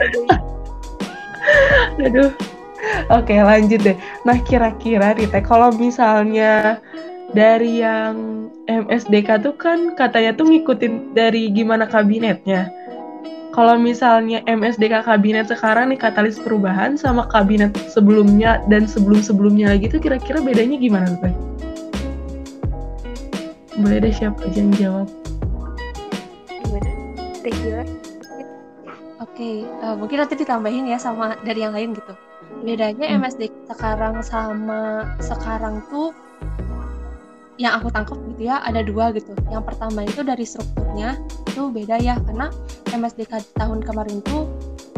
[2.05, 2.33] aduh.
[3.13, 3.97] Oke lanjut deh.
[4.27, 6.81] Nah kira-kira teh kalau misalnya
[7.31, 12.73] dari yang MSDK tuh kan katanya tuh ngikutin dari gimana kabinetnya.
[13.61, 20.01] Kalau misalnya MSDK kabinet sekarang nih katalis perubahan sama kabinet sebelumnya dan sebelum-sebelumnya lagi tuh
[20.01, 21.29] kira-kira bedanya gimana tuh?
[23.77, 25.09] Boleh deh siapa aja yang jawab.
[26.65, 26.89] Gimana?
[27.37, 27.85] Oke,
[29.21, 32.17] okay, uh, eh, mungkin nanti ditambahin ya sama dari yang lain gitu
[32.61, 33.25] bedanya hmm.
[33.25, 33.43] MSD
[33.73, 36.13] sekarang sama sekarang tuh
[37.61, 39.37] yang aku tangkap gitu ya ada dua gitu.
[39.53, 42.49] Yang pertama itu dari strukturnya itu beda ya karena
[42.97, 44.49] MSDK tahun kemarin tuh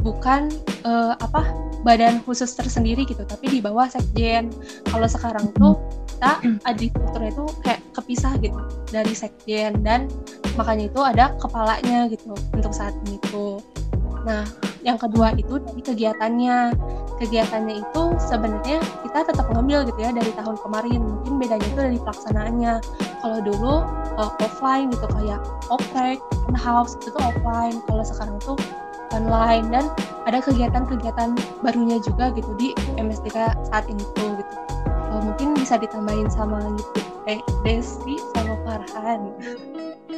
[0.06, 0.46] bukan
[0.86, 1.42] uh, apa
[1.82, 4.54] badan khusus tersendiri gitu tapi di bawah sekjen.
[4.86, 5.74] Kalau sekarang tuh
[6.06, 6.38] kita
[6.78, 8.60] di strukturnya itu kayak kepisah gitu
[8.94, 10.06] dari sekjen dan
[10.54, 13.58] makanya itu ada kepalanya gitu untuk saat ini tuh
[14.22, 14.46] nah
[14.82, 16.74] yang kedua itu dari kegiatannya.
[17.22, 21.00] Kegiatannya itu sebenarnya kita tetap ngambil gitu ya dari tahun kemarin.
[21.00, 22.72] Mungkin bedanya itu dari pelaksanaannya.
[23.22, 23.74] Kalau dulu
[24.18, 25.38] uh, offline gitu kayak
[25.70, 26.18] oprek
[26.58, 27.78] house itu tuh offline.
[27.86, 28.58] Kalau sekarang tuh
[29.14, 29.70] online.
[29.70, 29.86] Dan
[30.26, 34.54] ada kegiatan-kegiatan barunya juga gitu di MSDK saat ini tuh gitu.
[35.14, 39.30] Uh, mungkin bisa ditambahin sama gitu eh Desi sama Farhan.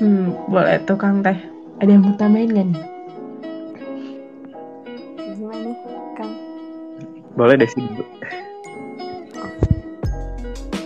[0.01, 1.37] Hmm boleh tuh Kang Teh.
[1.85, 2.94] Ada yang mau tambahin gak nih
[7.35, 8.05] Boleh deh sih dulu.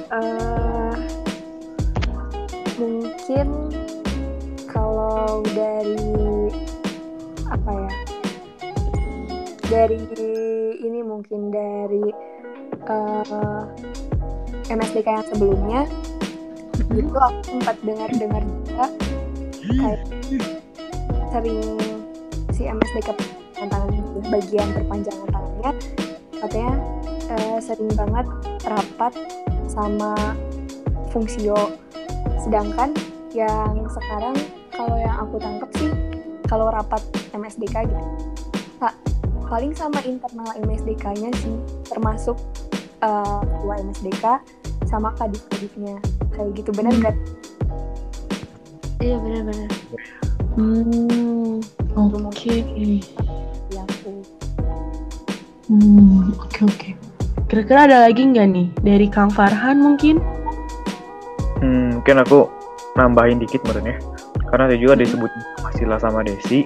[0.08, 0.96] Uh,
[2.80, 3.46] mungkin
[4.64, 6.08] kalau dari
[7.52, 7.92] apa ya?
[9.68, 10.00] Dari
[10.80, 12.08] ini mungkin dari
[12.88, 17.00] uh, eh, MSDK yang sebelumnya mm-hmm.
[17.04, 18.86] itu aku sempat dengar-dengar juga
[19.68, 20.00] kayak
[21.28, 21.76] sering
[22.56, 23.08] si MSDK
[23.60, 23.92] tantangan
[24.32, 25.72] bagian perpanjangan tangannya
[26.42, 26.74] katanya
[27.34, 28.26] uh, sering banget
[28.66, 29.12] rapat
[29.66, 30.14] sama
[31.10, 31.76] fungsio
[32.40, 32.94] sedangkan
[33.36, 34.36] yang sekarang
[34.72, 35.90] kalau yang aku tangkap sih
[36.48, 37.02] kalau rapat
[37.36, 38.04] MSDK gitu
[38.78, 38.94] Pak,
[39.50, 41.56] paling sama internal MSDK-nya sih
[41.90, 42.38] termasuk
[43.02, 43.42] uh,
[43.84, 44.40] MSDK
[44.88, 46.00] sama kadif-kadifnya
[46.32, 47.16] kayak gitu benar nggak?
[48.98, 49.70] Iya benar-benar.
[50.58, 51.62] Hmm,
[51.94, 52.32] oke.
[52.34, 53.27] Okay.
[55.68, 56.76] Hmm, oke okay, oke.
[56.80, 56.92] Okay.
[57.44, 60.16] Kira-kira ada lagi nggak nih dari Kang Farhan mungkin?
[61.60, 62.48] Hmm, mungkin aku
[62.96, 64.00] nambahin dikit menurutnya.
[64.48, 65.28] Karena tadi juga disebut
[65.60, 66.64] Masila sama Desi.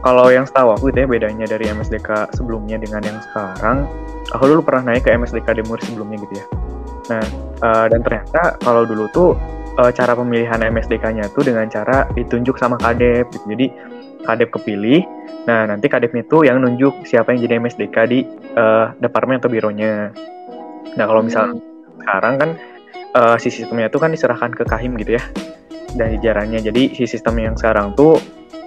[0.00, 3.84] Kalau yang setahu aku itu ya bedanya dari MSDK sebelumnya dengan yang sekarang.
[4.32, 6.46] Aku dulu pernah naik ke MSDK Demur sebelumnya gitu ya.
[7.12, 7.24] Nah,
[7.60, 9.36] uh, dan ternyata kalau dulu tuh
[9.78, 13.46] uh, cara pemilihan MSDK-nya tuh dengan cara ditunjuk sama kadep gitu.
[13.54, 13.66] Jadi
[14.26, 15.06] kadep kepilih,
[15.48, 18.20] Nah, nanti kadep itu yang nunjuk siapa yang jadi MSDK di
[18.52, 20.12] uh, departemen atau bironya.
[20.92, 22.04] Nah, kalau misalnya hmm.
[22.04, 22.50] sekarang kan
[23.16, 25.24] uh, si sistemnya itu kan diserahkan ke Kahim gitu ya.
[25.96, 26.60] Dan jajarannya.
[26.60, 28.20] Jadi si sistem yang sekarang tuh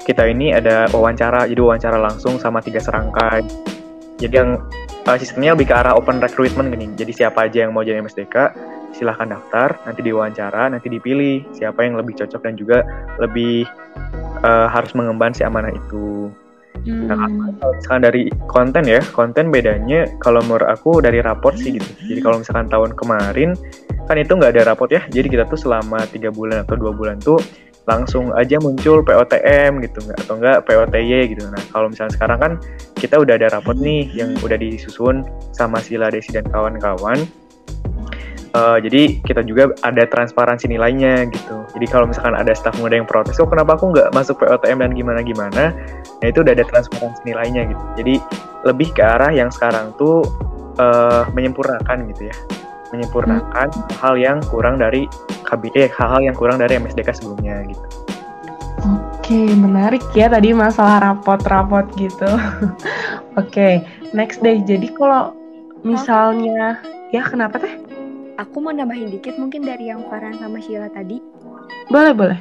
[0.09, 3.45] kita ini ada wawancara, jadi wawancara langsung sama tiga serangkai.
[4.21, 4.61] Jadi yang
[5.09, 6.93] uh, sistemnya lebih ke arah open recruitment gini.
[6.93, 8.35] Jadi siapa aja yang mau jadi MSDK,
[8.93, 12.85] silahkan daftar, nanti diwawancara, nanti dipilih siapa yang lebih cocok dan juga
[13.17, 13.65] lebih
[14.45, 16.29] uh, harus mengemban si amanah itu.
[16.81, 17.61] Nah, hmm.
[17.61, 21.85] kalau misalkan dari konten ya, konten bedanya kalau menurut aku dari raport sih gitu.
[22.09, 23.53] Jadi kalau misalkan tahun kemarin
[24.09, 27.21] kan itu nggak ada raport ya, jadi kita tuh selama tiga bulan atau dua bulan
[27.21, 27.37] tuh
[27.89, 31.49] langsung aja muncul POTM gitu nggak atau enggak POTY gitu.
[31.49, 32.51] Nah kalau misalnya sekarang kan
[32.93, 37.25] kita udah ada raport nih yang udah disusun sama Sila Desi dan kawan-kawan.
[38.51, 41.63] Uh, jadi kita juga ada transparansi nilainya gitu.
[41.71, 44.91] Jadi kalau misalkan ada staf muda yang protes, oh kenapa aku nggak masuk POTM dan
[44.91, 45.71] gimana-gimana,
[46.19, 47.83] nah itu udah ada transparansi nilainya gitu.
[48.03, 48.19] Jadi
[48.67, 50.27] lebih ke arah yang sekarang tuh
[50.83, 52.35] uh, menyempurnakan gitu ya,
[52.91, 53.91] menyempurnakan hmm.
[53.99, 55.07] hal yang kurang dari
[55.47, 57.85] KB, eh hal-hal yang kurang dari MSDK sebelumnya gitu.
[58.81, 62.27] Oke, menarik ya tadi masalah rapot-rapot gitu.
[63.39, 64.59] Oke, next deh.
[64.59, 65.31] Jadi kalau
[65.87, 66.81] misalnya,
[67.15, 67.79] ya kenapa teh?
[68.39, 71.21] Aku mau nambahin dikit mungkin dari yang Farhan sama Sheila tadi.
[71.93, 72.39] Boleh, boleh.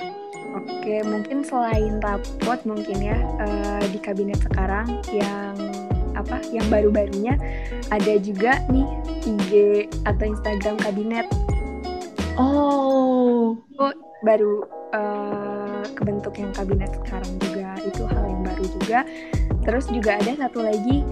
[0.50, 5.54] Oke, mungkin selain rapot mungkin ya uh, di kabinet sekarang yang
[6.16, 7.36] apa yang baru-barunya
[7.90, 8.86] ada juga nih
[9.26, 9.50] IG
[10.06, 11.26] atau Instagram kabinet.
[12.38, 13.92] Oh, oh
[14.24, 18.98] baru uh, kebentuk yang kabinet sekarang juga itu hal yang baru juga.
[19.64, 21.04] Terus juga ada satu lagi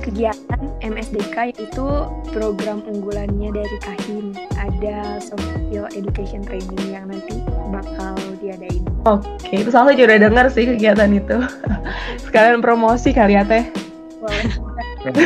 [0.00, 1.86] kegiatan MSDK yaitu
[2.32, 8.82] program unggulannya dari Kahim ada soft skill education training yang nanti bakal diadain.
[9.04, 11.36] Oke, itu soalnya juga udah denger sih kegiatan itu.
[12.26, 13.89] Sekalian promosi kali ya teh.
[14.30, 14.46] Boleh.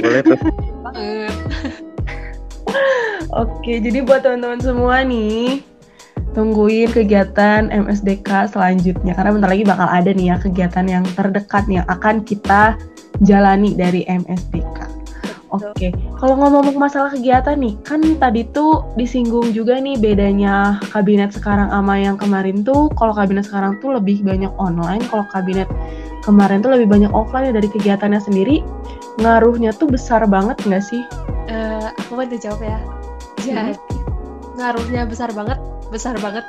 [0.01, 0.39] Boleh tuh.
[3.35, 5.67] Oke, jadi buat teman-teman semua nih,
[6.39, 11.83] tungguin kegiatan MSDK selanjutnya karena bentar lagi bakal ada nih ya kegiatan yang terdekat nih
[11.83, 12.79] yang akan kita
[13.23, 15.04] jalani dari MSDK.
[15.55, 15.91] Oke, okay.
[16.19, 21.95] kalau ngomong masalah kegiatan nih, kan tadi tuh disinggung juga nih bedanya kabinet sekarang sama
[22.01, 22.91] yang kemarin tuh.
[22.99, 25.71] Kalau kabinet sekarang tuh lebih banyak online, kalau kabinet
[26.27, 28.67] kemarin tuh lebih banyak offline dari kegiatannya sendiri.
[29.23, 31.03] Ngaruhnya tuh besar banget nggak sih?
[31.47, 32.79] Uh, aku mau jawab ya.
[33.45, 34.59] Jadi hmm.
[34.59, 35.59] ngaruhnya besar banget,
[35.95, 36.43] besar banget,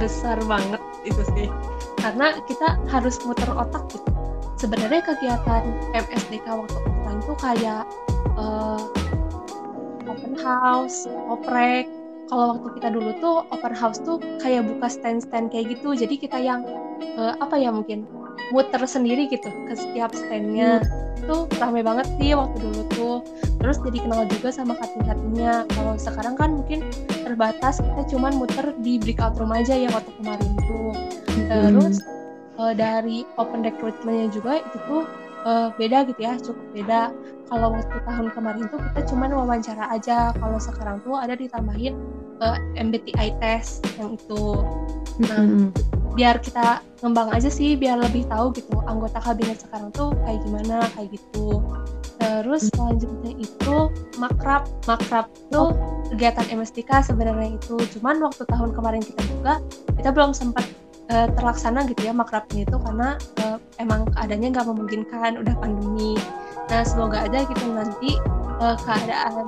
[0.00, 1.48] besar banget itu sih.
[2.00, 4.16] Karena kita harus muter otak gitu
[4.56, 7.82] sebenarnya kegiatan MSDK waktu offline tuh kayak
[8.36, 8.80] uh,
[10.06, 11.88] open house, oprek.
[12.26, 15.94] Kalau waktu kita dulu tuh open house tuh kayak buka stand-stand kayak gitu.
[15.94, 16.66] Jadi kita yang
[17.18, 18.06] uh, apa ya mungkin
[18.50, 20.82] muter sendiri gitu ke setiap standnya.
[20.82, 21.22] Hmm.
[21.26, 23.16] Tuh ramai banget sih waktu dulu tuh.
[23.62, 25.70] Terus jadi kenal juga sama kating-katingnya.
[25.70, 26.82] Kalau sekarang kan mungkin
[27.22, 30.92] terbatas kita cuman muter di breakout room aja ya waktu kemarin tuh.
[31.46, 31.62] Hmm.
[31.70, 32.02] Terus
[32.58, 35.02] uh, dari open recruitmentnya juga itu tuh
[35.46, 37.02] uh, beda gitu ya cukup beda.
[37.46, 40.34] Kalau waktu tahun kemarin tuh kita cuma wawancara aja.
[40.34, 41.94] Kalau sekarang tuh ada ditambahin
[42.42, 44.66] uh, eh, MBTI test yang itu.
[45.22, 45.68] Nah mm-hmm.
[46.18, 50.82] biar kita ngembang aja sih biar lebih tahu gitu anggota kabinet sekarang tuh kayak gimana
[50.98, 51.62] kayak gitu.
[52.18, 53.76] Terus selanjutnya itu
[54.18, 54.66] makrab.
[54.90, 55.70] Makrab tuh
[56.10, 57.78] kegiatan MSTK sebenarnya itu.
[57.96, 59.62] Cuman waktu tahun kemarin kita juga
[59.94, 60.66] kita belum sempat
[61.10, 63.08] uh, terlaksana gitu ya makrabnya itu karena
[63.42, 66.14] uh, emang keadaannya nggak memungkinkan udah pandemi.
[66.66, 68.18] Nah semoga aja gitu nanti
[68.58, 69.46] uh, keadaan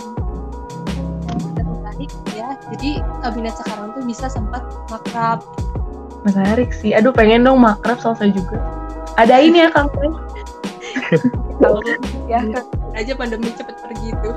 [1.98, 2.54] baik ya.
[2.74, 5.42] Jadi kabinet sekarang tuh bisa sempat makrab.
[6.22, 6.94] Menarik sih.
[6.94, 8.58] Aduh pengen dong makrab selesai juga.
[9.18, 9.90] Ada ini ya kang
[11.62, 11.82] tahu
[12.30, 12.64] ya kan.
[12.94, 14.34] Aja pandemi cepet pergi tuh.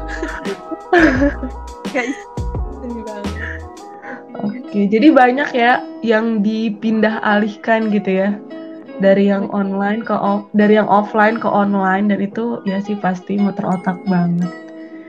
[1.93, 2.17] Guys
[4.41, 8.29] Oke, jadi banyak ya yang dipindah alihkan gitu ya
[9.01, 13.37] dari yang online ke off, dari yang offline ke online dan itu ya sih pasti
[13.37, 14.49] muter otak banget.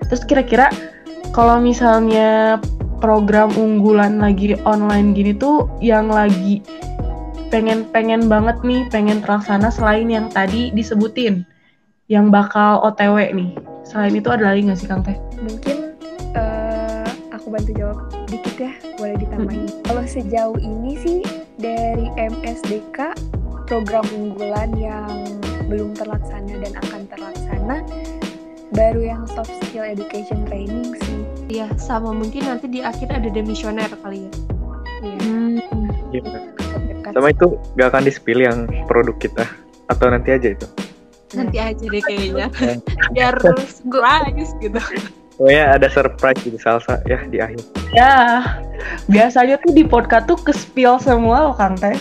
[0.09, 0.69] Terus kira-kira
[1.33, 2.61] kalau misalnya
[3.01, 6.61] program unggulan lagi online gini tuh yang lagi
[7.53, 11.45] pengen-pengen banget nih, pengen terlaksana selain yang tadi disebutin
[12.09, 13.53] yang bakal OTW nih.
[13.85, 15.17] Selain itu ada lagi nggak sih Kang Teh?
[15.41, 15.82] Mungkin
[17.53, 17.99] bantu jawab
[18.33, 19.69] dikit ya boleh ditambahin.
[19.69, 19.83] Hmm.
[19.85, 21.21] Kalau sejauh ini sih
[21.61, 23.13] dari MSDK
[23.69, 25.29] program unggulan yang
[25.69, 27.77] belum terlaksana dan akan terlaksana
[28.73, 31.21] baru yang soft skill education training sih.
[31.53, 34.33] Iya, sama mungkin nanti di akhir ada demisioner kali ya.
[35.05, 35.19] Iya.
[35.21, 35.57] Hmm.
[36.13, 36.23] Ya.
[37.13, 39.45] Sama itu gak akan di-spill yang produk kita
[39.93, 40.67] atau nanti aja itu?
[41.37, 42.49] Nanti aja deh kayaknya.
[43.13, 44.81] Biar surprise gitu.
[45.43, 47.59] Pokoknya ada surprise di salsa ya di akhir.
[47.91, 48.47] Ya,
[49.11, 51.99] biasanya tuh di podcast tuh ke spill semua loh Kang Teh.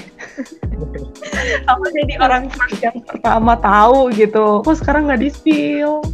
[1.74, 4.62] Aku jadi orang first yang pertama tahu gitu.
[4.62, 6.06] Kok sekarang nggak di spill?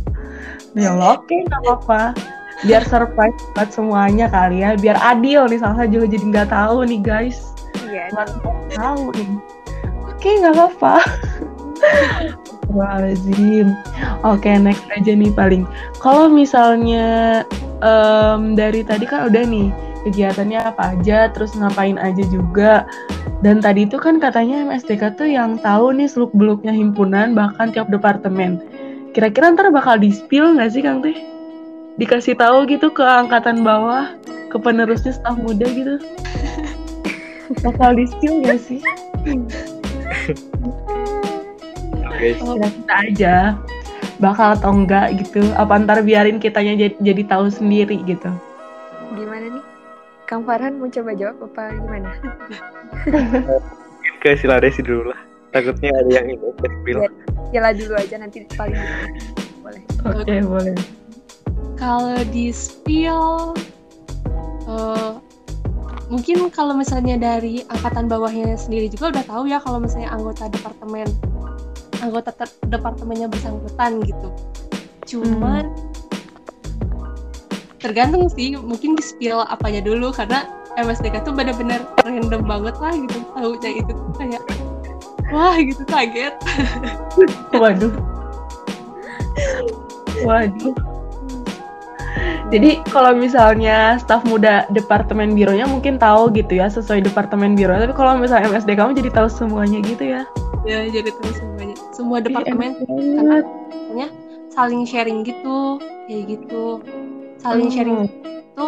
[0.72, 2.16] Ya oke okay, nggak apa-apa.
[2.64, 4.80] Biar surprise buat semuanya kali ya.
[4.80, 7.52] Biar adil nih salsa juga jadi nggak tahu nih guys.
[7.92, 8.08] Iya.
[8.16, 8.28] Nggak
[8.72, 9.30] tahu nih.
[10.08, 10.96] Oke okay, nggak apa-apa.
[12.68, 13.68] Astagfirullahaladzim.
[14.28, 15.64] Oke, okay, next aja nih paling.
[16.04, 17.42] Kalau misalnya
[17.80, 19.72] um, dari tadi kan udah nih
[20.04, 22.84] kegiatannya apa aja, terus ngapain aja juga.
[23.40, 27.88] Dan tadi itu kan katanya MSDK tuh yang tahu nih seluk beluknya himpunan bahkan tiap
[27.88, 28.60] departemen.
[29.16, 31.16] Kira-kira ntar bakal di-spill nggak sih Kang Teh?
[31.98, 34.14] Dikasih tahu gitu ke angkatan bawah,
[34.48, 36.00] ke penerusnya staf muda gitu
[37.64, 38.82] bakal di steal gak sih
[42.18, 43.36] Oke, kira kita aja
[44.18, 48.34] bakal atau enggak gitu apa ntar biarin kitanya jadi, jadi tahu sendiri gitu
[49.14, 49.64] Gimana nih?
[50.26, 52.10] Kang Farhan mau coba jawab apa gimana?
[54.20, 55.20] ke Siladesi dulu lah.
[55.56, 57.00] Takutnya ada yang ini spill.
[57.00, 57.10] Iya.
[57.56, 58.76] Jela dulu aja nanti paling
[59.64, 59.82] boleh.
[60.04, 60.76] oke boleh
[61.78, 63.54] Kalau di spill,
[64.68, 65.12] eh,
[66.10, 71.06] mungkin kalau misalnya dari angkatan bawahnya sendiri juga udah tahu ya kalau misalnya anggota departemen,
[72.02, 74.30] anggota ter- departemennya bersangkutan gitu.
[75.08, 75.72] Cuman
[77.78, 83.18] tergantung sih, mungkin di spill apanya dulu karena MSDK tuh bener-bener random banget lah gitu
[83.34, 84.44] tahunya itu tuh kayak
[85.34, 86.36] wah gitu kaget.
[87.62, 87.94] waduh.
[90.26, 90.76] Waduh.
[92.48, 97.92] Jadi kalau misalnya staf muda departemen bironya mungkin tahu gitu ya sesuai departemen biro tapi
[97.92, 100.22] kalau misalnya MSD kamu jadi tahu semuanya gitu ya?
[100.64, 101.57] Ya jadi tahu semuanya,
[101.98, 104.08] semua Ih, departemen pokoknya
[104.54, 106.80] saling sharing gitu kayak gitu
[107.38, 107.76] saling Hmm.
[107.76, 108.66] sharing itu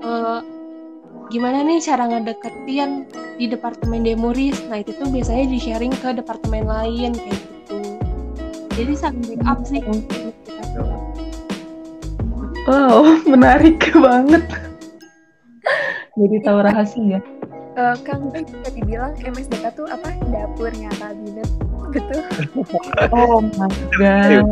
[0.00, 0.40] eh,
[1.28, 6.64] gimana nih cara ngedeketin di departemen demuris nah itu tuh biasanya di sharing ke departemen
[6.64, 7.78] lain kayak gitu
[8.74, 10.02] jadi saling backup sih Hmm.
[10.46, 10.88] kita tuh.
[12.66, 13.02] wow
[13.32, 14.44] menarik banget
[16.14, 17.18] jadi tahu rahasia
[17.78, 20.10] Eh, Kang bisa dibilang MSDK tuh apa?
[20.26, 21.46] Dapurnya kabinet,
[21.94, 22.20] betul?
[23.14, 24.42] oh my god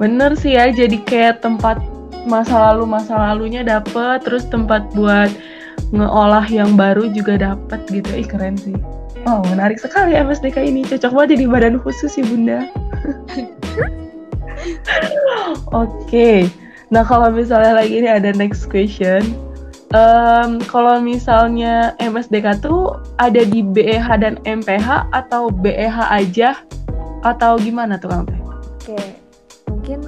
[0.00, 0.30] Bener.
[0.38, 1.76] Sih ya, jadi kayak tempat
[2.24, 5.28] masa lalu masa lalunya dapet, terus tempat buat
[5.92, 8.08] ngeolah yang baru juga dapet gitu.
[8.16, 8.76] Ih keren sih.
[9.28, 12.64] Oh menarik sekali MSDK ini, cocok banget jadi badan khusus sih bunda.
[15.84, 16.48] Oke,
[16.88, 19.47] nah kalau misalnya lagi ini ada next question.
[19.88, 26.60] Em, kalau misalnya MSDK tuh ada di BEH dan MPH atau BEH aja
[27.24, 28.36] atau gimana tuh Kang Teh?
[28.84, 29.00] Oke,
[29.64, 30.04] mungkin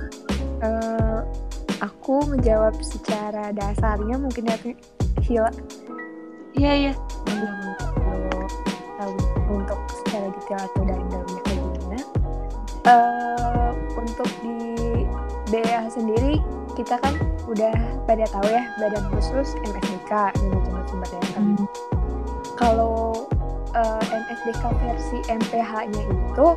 [0.60, 1.20] eh,
[1.80, 4.76] aku menjawab secara dasarnya mungkin dari
[5.24, 5.48] Hila
[6.58, 6.92] iya iya
[7.24, 7.72] dulu
[9.00, 9.14] tahu
[9.48, 12.04] untuk secara detail atau dari dalamnya kayak gimana.
[12.84, 14.58] Eh, untuk di
[15.48, 16.36] BA sendiri
[16.76, 17.16] kita kan
[17.50, 17.74] udah
[18.06, 21.46] pada tahu ya badan khusus MSDK manajemen sumber daya alam.
[22.54, 23.26] Kalau
[23.74, 26.48] eh, MSDK versi MPH-nya itu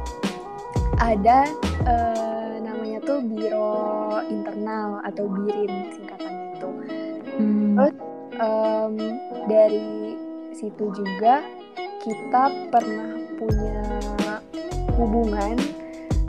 [1.01, 1.49] ada
[1.89, 6.69] eh, namanya tuh Biro Internal atau BIRIN singkatannya itu.
[7.33, 7.73] Hmm.
[7.73, 7.95] Terus
[8.37, 8.93] em,
[9.49, 9.89] dari
[10.53, 11.41] situ juga
[12.05, 13.81] kita pernah punya
[14.93, 15.57] hubungan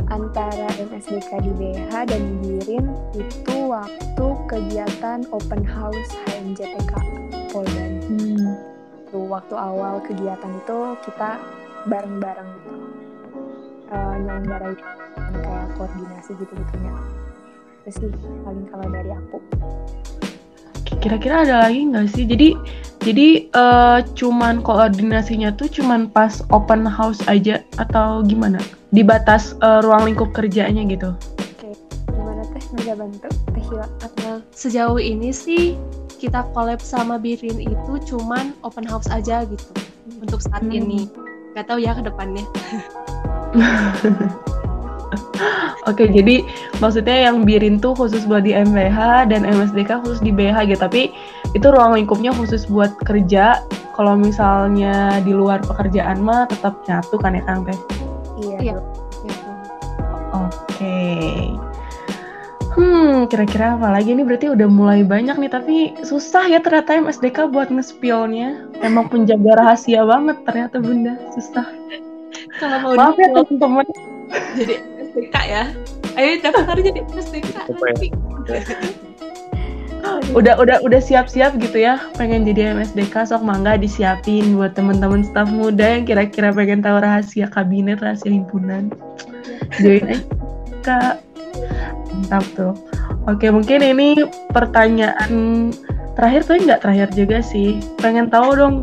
[0.09, 2.87] antara MSDK di BH dan BIRIN
[3.17, 6.93] itu waktu kegiatan open house HMJTK
[7.53, 7.87] Polda.
[8.11, 8.57] Hmm.
[9.09, 11.38] Tuh, waktu awal kegiatan itu kita
[11.87, 12.73] bareng-bareng gitu.
[13.95, 14.77] Eh, nyelenggarain
[15.14, 16.93] kayak koordinasi gitu-gitunya.
[17.85, 18.11] Itu sih
[18.43, 19.38] paling kalau dari aku.
[20.98, 22.24] Kira-kira ada lagi nggak sih?
[22.24, 22.48] Jadi
[23.04, 28.59] jadi eh, cuman koordinasinya tuh cuman pas open house aja atau gimana?
[28.90, 31.12] Di batas eh, ruang lingkup kerjanya gitu.
[31.38, 31.70] Oke,
[32.09, 33.33] gimana teh bisa bantu teh?
[34.24, 35.76] Nah, sejauh ini sih
[36.16, 39.68] kita collab sama Birin itu cuman open house aja gitu
[40.24, 40.72] untuk saat Hmm.
[40.72, 41.04] ini.
[41.52, 42.44] Gak tahu ya ke depannya.
[45.85, 46.40] Oke, jadi
[46.80, 50.80] maksudnya yang birin tuh khusus buat di MBH dan MSDK khusus di BH gitu.
[50.80, 51.02] Tapi
[51.52, 53.61] itu ruang lingkupnya khusus buat kerja.
[53.94, 57.78] Kalau misalnya di luar pekerjaan mah tetap nyatu kan ya Kang Teh?
[58.40, 58.59] Iya.
[58.64, 58.76] Iya.
[60.35, 61.04] Oke.
[62.74, 64.26] Hmm, kira-kira apa lagi nih?
[64.26, 68.66] Berarti udah mulai banyak nih, tapi susah ya ternyata MSDK buat nge-spillnya.
[68.83, 71.70] Emang penjaga rahasia banget ternyata Bunda, susah.
[72.59, 73.87] Kalau mau Maaf ya teman-teman.
[74.59, 74.74] jadi
[75.14, 75.64] SDK ya.
[76.18, 78.09] Ayo daftar jadi nanti.
[80.36, 85.49] Udah udah udah siap-siap gitu ya, pengen jadi MSDK sok mangga disiapin buat teman-teman staf
[85.49, 88.93] muda yang kira-kira pengen tahu rahasia kabinet, rahasia himpunan.
[89.80, 90.20] Join aja
[90.84, 91.14] Kak.
[92.12, 92.76] Mantap tuh.
[93.24, 95.72] Oke, mungkin ini pertanyaan
[96.20, 97.80] terakhir tuh nggak terakhir juga sih.
[97.97, 98.74] Pengen tahu dong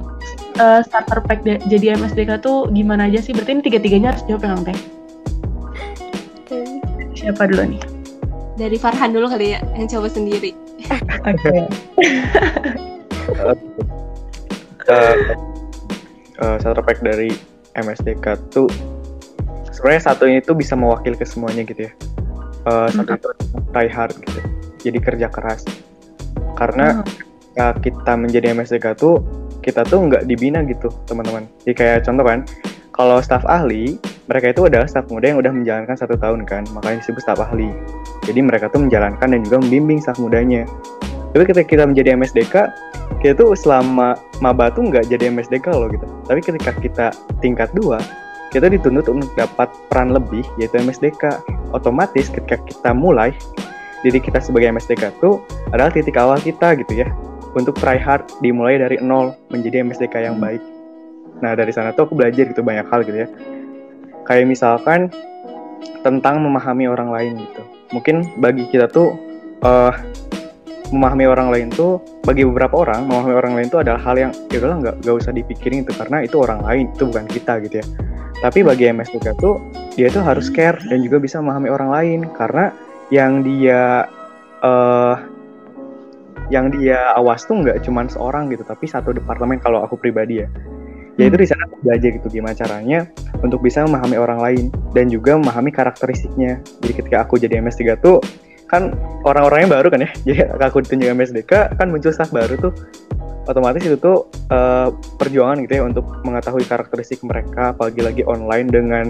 [0.58, 3.30] eh, starter pack de- jadi MSDK tuh gimana aja sih?
[3.30, 5.01] Berarti ini tiga-tiganya harus jawab ya, Teh.
[7.22, 7.82] Siapa dulu nih?
[8.57, 10.57] Dari Farhan dulu kali ya, yang coba sendiri.
[11.30, 11.69] Oke.
[16.57, 17.30] Starter pack dari
[17.78, 18.65] MSDK tuh
[19.69, 21.93] sebenarnya satu ini tuh bisa mewakili ke semuanya gitu ya.
[22.65, 23.30] Eh, satu itu
[23.69, 24.39] try hard gitu.
[24.89, 25.61] Jadi kerja keras.
[26.61, 29.17] karena ketika kita menjadi MSDK tuh
[29.65, 32.39] kita tuh nggak dibina gitu teman-teman jadi kayak contoh kan
[33.02, 33.97] kalau staf ahli
[34.30, 37.74] mereka itu adalah staf muda yang udah menjalankan satu tahun kan makanya disebut staf ahli.
[38.30, 40.70] Jadi mereka tuh menjalankan dan juga membimbing staf mudanya.
[41.34, 42.56] Tapi ketika kita menjadi MSDK
[43.26, 46.06] kita tuh selama maba tuh nggak jadi MSDK loh gitu.
[46.30, 47.08] Tapi ketika kita
[47.41, 47.97] tingkat dua
[48.54, 51.41] kita dituntut untuk dapat peran lebih yaitu MSDK
[51.74, 53.34] otomatis ketika kita mulai
[54.06, 55.41] diri kita sebagai MSDK tuh
[55.74, 57.10] adalah titik awal kita gitu ya.
[57.58, 60.70] Untuk try hard dimulai dari nol menjadi MSDK yang baik.
[61.42, 63.28] Nah dari sana tuh aku belajar gitu banyak hal gitu ya.
[64.26, 65.10] Kayak misalkan
[66.02, 67.62] tentang memahami orang lain gitu.
[67.92, 69.18] Mungkin bagi kita tuh
[69.66, 69.94] uh,
[70.94, 74.60] memahami orang lain tuh bagi beberapa orang memahami orang lain itu adalah hal yang ya
[74.60, 77.86] udahlah nggak nggak usah dipikirin itu karena itu orang lain itu bukan kita gitu ya.
[78.42, 79.62] Tapi bagi MSDK tuh
[79.94, 82.74] dia tuh harus care dan juga bisa memahami orang lain karena
[83.12, 84.08] yang dia
[84.64, 85.16] uh,
[86.52, 90.48] yang dia awas tuh nggak cuma seorang gitu tapi satu departemen kalau aku pribadi ya
[91.20, 92.99] ya itu di sana aku belajar gitu gimana caranya
[93.43, 96.64] untuk bisa memahami orang lain dan juga memahami karakteristiknya.
[96.84, 98.24] Jadi ketika aku jadi MS3 tuh
[98.72, 98.95] kan
[99.28, 100.09] orang-orangnya baru kan ya.
[100.28, 102.74] Jadi aku ditunjuk MSDK kan muncul staff baru tuh.
[103.49, 109.05] Otomatis itu tuh uh, perjuangan gitu ya untuk mengetahui karakteristik mereka apalagi lagi online dengan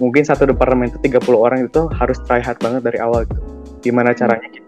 [0.00, 3.40] mungkin satu departemen itu 30 orang itu harus try hard banget dari awal gitu.
[3.84, 4.64] Gimana caranya gitu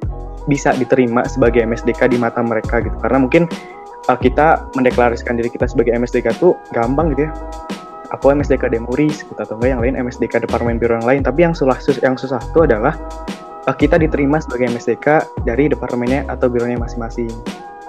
[0.46, 2.94] bisa diterima sebagai MSDK di mata mereka gitu.
[3.02, 3.50] Karena mungkin
[4.08, 7.32] uh, kita mendeklarasikan diri kita sebagai MSDK tuh gampang gitu ya.
[8.14, 11.20] Aku MSDK Demuris gitu atau enggak yang lain MSDK Departemen Biro yang lain.
[11.26, 12.94] Tapi yang susah yang susah itu adalah
[13.66, 17.30] uh, kita diterima sebagai MSDK dari departemennya atau bironya masing-masing.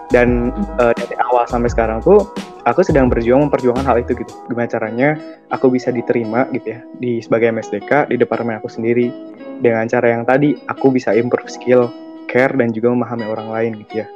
[0.09, 2.31] Dan uh, dari awal sampai sekarang tuh
[2.63, 4.33] aku sedang berjuang memperjuangkan hal itu gitu.
[4.49, 5.09] Gimana caranya
[5.53, 9.13] aku bisa diterima gitu ya di sebagai MSDK di departemen aku sendiri.
[9.57, 11.89] Dengan cara yang tadi aku bisa improve skill
[12.29, 14.07] care dan juga memahami orang lain gitu ya.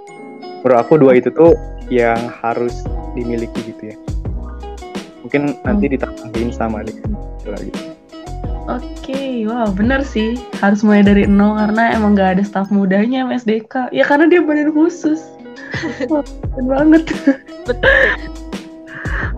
[0.61, 1.57] Menurut aku dua itu tuh
[1.89, 2.85] yang harus
[3.17, 3.97] dimiliki gitu ya.
[5.25, 5.93] Mungkin nanti hmm.
[5.97, 6.95] ditambahin sama deh
[7.45, 7.73] lagi.
[8.69, 13.25] Oke, okay, wow bener sih harus mulai dari nol karena emang gak ada staff mudanya
[13.25, 13.89] MSDK.
[13.89, 15.25] Ya karena dia badan khusus.
[16.53, 17.03] Keren banget.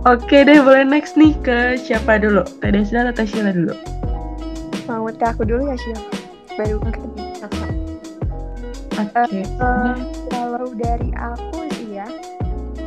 [0.04, 2.44] Oke deh, boleh next nih ke siapa dulu?
[2.60, 3.72] Teh Desila atau Teh Sheila dulu?
[4.84, 6.04] Mau ke aku dulu ya, Sheila?
[6.60, 6.92] Baru ke
[8.94, 9.42] Okay.
[9.58, 9.98] Uh, uh,
[10.30, 12.08] kalau dari aku sih ya,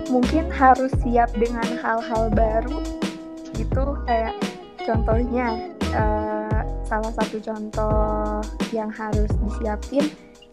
[0.07, 2.79] mungkin harus siap dengan hal-hal baru
[3.59, 4.37] gitu kayak
[4.87, 8.39] contohnya uh, salah satu contoh
[8.71, 10.07] yang harus disiapin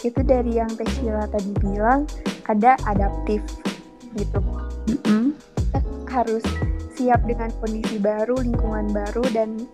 [0.03, 0.89] itu dari yang Teh
[1.31, 2.09] tadi bilang
[2.49, 3.39] ada adaptif
[4.17, 4.41] gitu.
[4.89, 5.25] Mm -hmm.
[6.13, 6.45] harus
[6.93, 9.65] siap dengan kondisi baru, lingkungan baru dan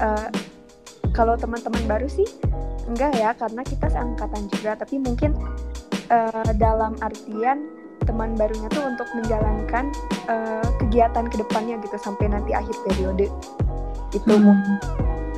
[0.00, 0.32] uh,
[1.14, 2.26] kalau teman-teman baru sih
[2.90, 4.76] enggak ya karena kita seangkatan juga.
[4.76, 5.32] Tapi mungkin
[6.10, 7.70] uh, dalam artian
[8.04, 9.88] teman barunya tuh untuk menjalankan
[10.28, 13.30] uh, kegiatan ke depannya gitu sampai nanti akhir periode.
[14.12, 14.82] Itu hmm.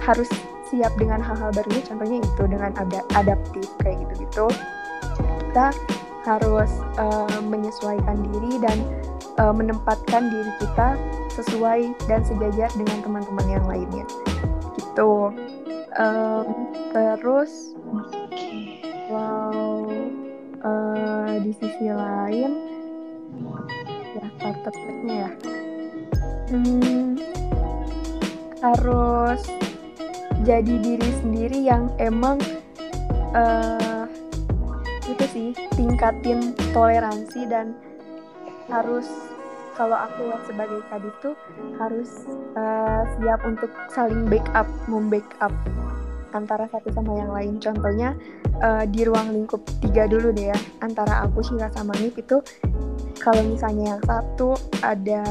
[0.02, 0.26] harus
[0.72, 1.82] siap dengan hal-hal barunya.
[1.84, 4.50] Contohnya itu dengan ada adaptif kayak gitu-gitu.
[5.52, 5.70] Kita
[6.26, 8.82] harus uh, menyesuaikan diri dan
[9.38, 10.98] uh, menempatkan diri kita
[11.38, 14.06] sesuai dan sejajar dengan teman-teman yang lainnya.
[14.74, 15.30] Gitu
[16.00, 16.46] um,
[16.92, 17.76] terus
[19.08, 19.86] wow
[20.64, 22.52] uh, di sisi lain
[24.16, 25.30] ya startupnya ya.
[26.46, 27.18] Hmm,
[28.62, 29.42] harus
[30.46, 32.38] jadi diri sendiri yang emang
[33.34, 34.06] uh,
[35.06, 37.74] itu sih tingkatin toleransi dan
[38.70, 39.06] harus
[39.76, 41.36] kalau aku sebagai kadif tuh
[41.76, 42.24] harus
[42.56, 45.52] uh, siap untuk saling backup, membackup
[46.32, 47.54] antara satu sama yang lain.
[47.60, 48.16] Contohnya
[48.64, 52.40] uh, di ruang lingkup tiga dulu deh ya, antara aku Sheila sama Nip itu
[53.20, 55.22] kalau misalnya yang satu ada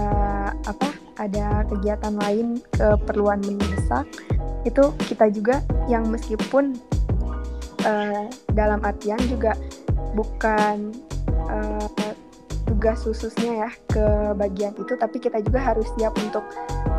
[0.63, 0.89] apa?
[1.15, 4.03] Ada kegiatan lain keperluan mendesak,
[4.67, 6.75] itu kita juga yang meskipun
[7.87, 9.55] uh, dalam artian juga
[10.11, 10.91] bukan
[11.47, 11.87] uh,
[12.75, 14.05] tugas khususnya ya ke
[14.35, 16.43] bagian itu tapi kita juga harus siap untuk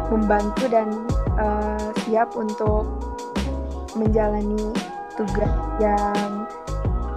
[0.09, 0.89] membantu dan
[1.37, 2.89] uh, siap untuk
[3.93, 4.73] menjalani
[5.21, 6.49] tugas yang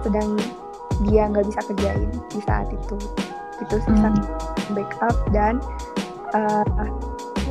[0.04, 0.36] sedang
[1.08, 3.00] dia nggak bisa kerjain di saat itu
[3.64, 4.76] itu sih hmm.
[4.76, 5.56] backup dan
[6.36, 6.88] uh,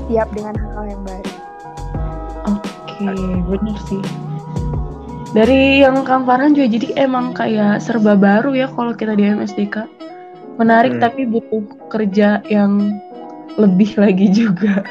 [0.06, 1.34] siap dengan hal-hal yang baru.
[2.50, 3.18] Oke, okay,
[3.50, 4.02] benar sih.
[5.34, 10.00] Dari yang Kang Farhan juga jadi emang kayak serba baru ya kalau kita di MSDK
[10.60, 11.02] menarik hmm.
[11.02, 13.00] tapi butuh kerja yang
[13.56, 14.84] lebih lagi juga.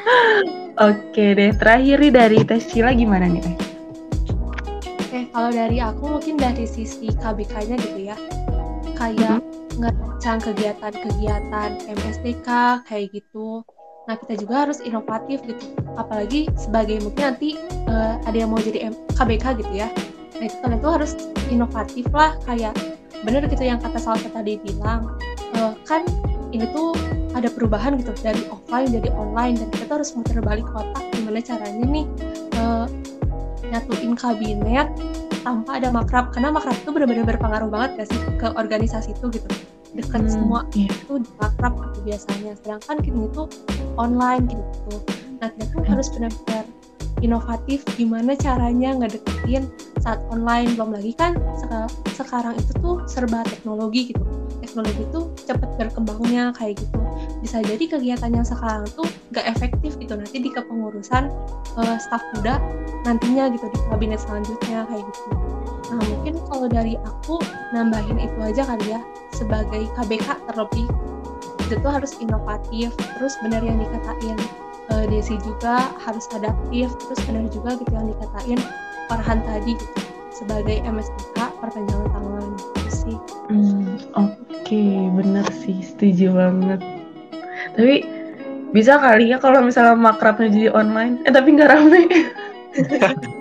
[0.90, 3.44] Oke deh, terakhir nih dari tes Cila gimana nih?
[5.04, 8.16] Oke, kalau dari aku mungkin dari sisi KBK-nya gitu ya.
[9.00, 9.40] kayak
[9.80, 12.48] ngerancang kegiatan-kegiatan MSDK
[12.84, 13.64] kayak gitu.
[14.04, 15.72] Nah kita juga harus inovatif gitu.
[15.96, 17.56] Apalagi sebagai mungkin nanti
[17.88, 19.88] uh, ada yang mau jadi M KBK gitu ya.
[20.36, 21.12] Nah itu kalian tuh harus
[21.48, 22.76] inovatif lah kayak
[23.24, 25.16] bener gitu yang kata salah tadi bilang
[25.60, 26.04] uh, kan
[26.50, 26.96] ini tuh
[27.36, 31.38] ada perubahan gitu dari offline jadi online dan kita tuh harus muter balik kotak gimana
[31.44, 32.06] caranya nih
[32.58, 32.86] uh,
[33.70, 34.88] nyatuin kabinet
[35.46, 39.48] tanpa ada makrab karena makrab itu benar-benar berpengaruh banget gak sih ke organisasi itu gitu
[39.94, 40.90] dekat hmm, semua iya.
[40.90, 43.42] itu di makrab gitu biasanya sedangkan kini itu
[43.98, 44.94] online gitu
[45.40, 45.90] nah kita tuh hmm.
[45.90, 46.64] harus benar-benar
[47.20, 49.68] inovatif gimana caranya ngedeketin
[50.00, 50.74] saat online.
[50.76, 51.36] Belum lagi kan
[52.16, 54.24] sekarang itu tuh serba teknologi gitu.
[54.60, 56.98] Teknologi itu cepet berkembangnya kayak gitu.
[57.40, 60.16] Bisa jadi kegiatan yang sekarang tuh gak efektif gitu.
[60.16, 61.32] Nanti di kepengurusan
[61.80, 62.60] uh, staf muda
[63.04, 65.22] nantinya gitu di kabinet selanjutnya kayak gitu.
[65.90, 67.40] Nah mungkin kalau dari aku
[67.72, 69.00] nambahin itu aja kali ya.
[69.36, 70.88] Sebagai KBK terlebih
[71.64, 72.92] itu tuh harus inovatif.
[73.16, 74.36] Terus benar yang dikatain
[74.92, 78.60] uh, Desi juga harus adaptif terus benar juga gitu yang dikatain
[79.10, 83.16] Farhan tadi gitu sebagai MSDK perpanjangan tangan gitu sih.
[83.50, 85.10] Hmm, Oke, okay.
[85.12, 86.80] bener sih, setuju banget.
[87.76, 88.06] Tapi
[88.70, 92.02] bisa kali ya kalau misalnya makrabnya jadi online, eh tapi nggak rame.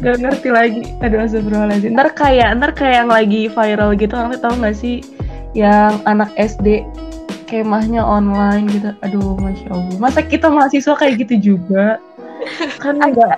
[0.00, 4.56] gak ngerti lagi aduh astagfirullahaladzim ntar kayak ntar kayak yang lagi viral gitu orang tau
[4.56, 5.04] gak sih
[5.52, 6.84] yang anak SD
[7.50, 8.94] kemahnya online gitu.
[9.02, 9.96] Aduh masya allah.
[9.98, 11.98] Masa kita mahasiswa kayak gitu juga?
[12.78, 13.36] Kan agak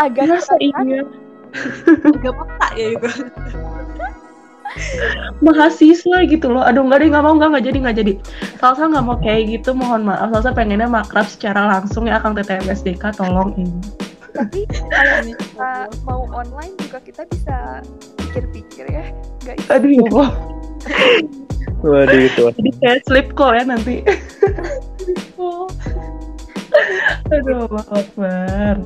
[0.00, 1.04] agak masa iya.
[2.08, 3.08] Agak peka ya itu
[5.44, 6.64] mahasiswa gitu loh.
[6.64, 8.12] Aduh nggak deh nggak mau nggak nggak jadi nggak jadi.
[8.56, 10.32] Salsa nggak mau kayak gitu mohon maaf.
[10.32, 13.80] Salsa pengennya makrab secara langsung ya akang TTMSDK tolong ini.
[14.32, 15.70] Tapi kalau kita
[16.06, 17.82] mau online juga kita bisa
[18.20, 19.04] pikir-pikir ya.
[19.42, 20.08] Guys aduh ya
[21.84, 22.50] Waduh itu.
[22.58, 24.02] Jadi kayak slip call ya nanti.
[27.28, 28.80] Aduh, Akbar.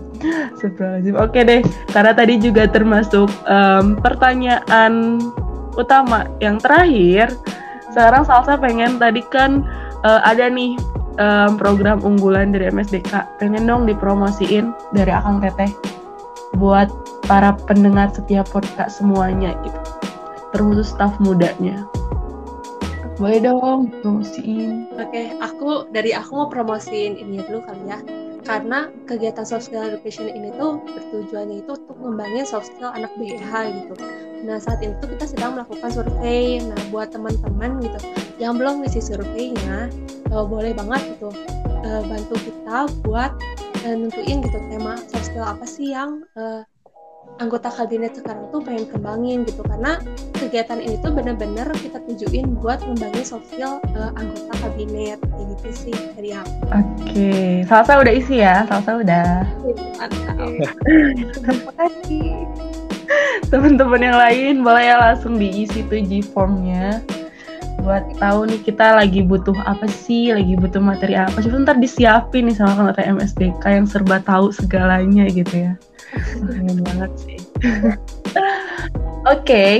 [0.58, 1.62] Sebelum Oke deh,
[1.94, 5.22] karena tadi juga termasuk um, pertanyaan
[5.78, 7.32] utama yang terakhir.
[7.92, 9.64] Sekarang Salsa pengen tadi kan
[10.04, 10.76] uh, ada nih
[11.20, 13.40] um, program unggulan dari MSDK.
[13.40, 15.72] Pengen dong dipromosiin dari Akang Teteh
[16.56, 16.88] buat
[17.24, 19.80] para pendengar setiap podcast semuanya gitu.
[20.52, 21.88] Termasuk staf mudanya.
[23.20, 24.88] Boleh dong, promosiin.
[24.96, 27.98] Oke, okay, aku dari aku mau promosiin ini dulu kali ya.
[28.42, 33.52] Karena kegiatan soft skill education ini tuh bertujuannya itu untuk ngembangin soft skill anak BEH
[33.70, 33.94] gitu.
[34.42, 36.58] Nah saat ini tuh kita sedang melakukan survei.
[36.58, 37.98] Nah buat teman-teman gitu
[38.42, 39.86] yang belum ngisi surveinya,
[40.34, 41.30] uh, boleh banget gitu
[41.84, 43.32] uh, bantu kita buat
[43.84, 46.64] uh, nentuin gitu tema soft skill apa sih yang uh,
[47.40, 49.96] anggota kabinet sekarang tuh pengen kembangin gitu karena
[50.36, 55.96] kegiatan ini tuh bener-bener kita tujuin buat ngembangin sosial uh, anggota kabinet kayak gitu sih
[56.18, 56.52] dari aku.
[56.68, 57.48] Oke, okay.
[57.64, 59.46] Salsa udah isi ya, Salsa udah.
[61.32, 62.44] Terima kasih.
[63.48, 67.04] Teman-teman yang lain boleh ya langsung diisi tuh G formnya
[67.82, 71.42] buat tahu nih kita lagi butuh apa sih, lagi butuh materi apa.
[71.42, 75.74] Coba ntar disiapin nih sama kata MSDK yang serba tahu segalanya gitu ya.
[76.12, 77.40] Keren banget sih.
[79.24, 79.72] Oke, okay,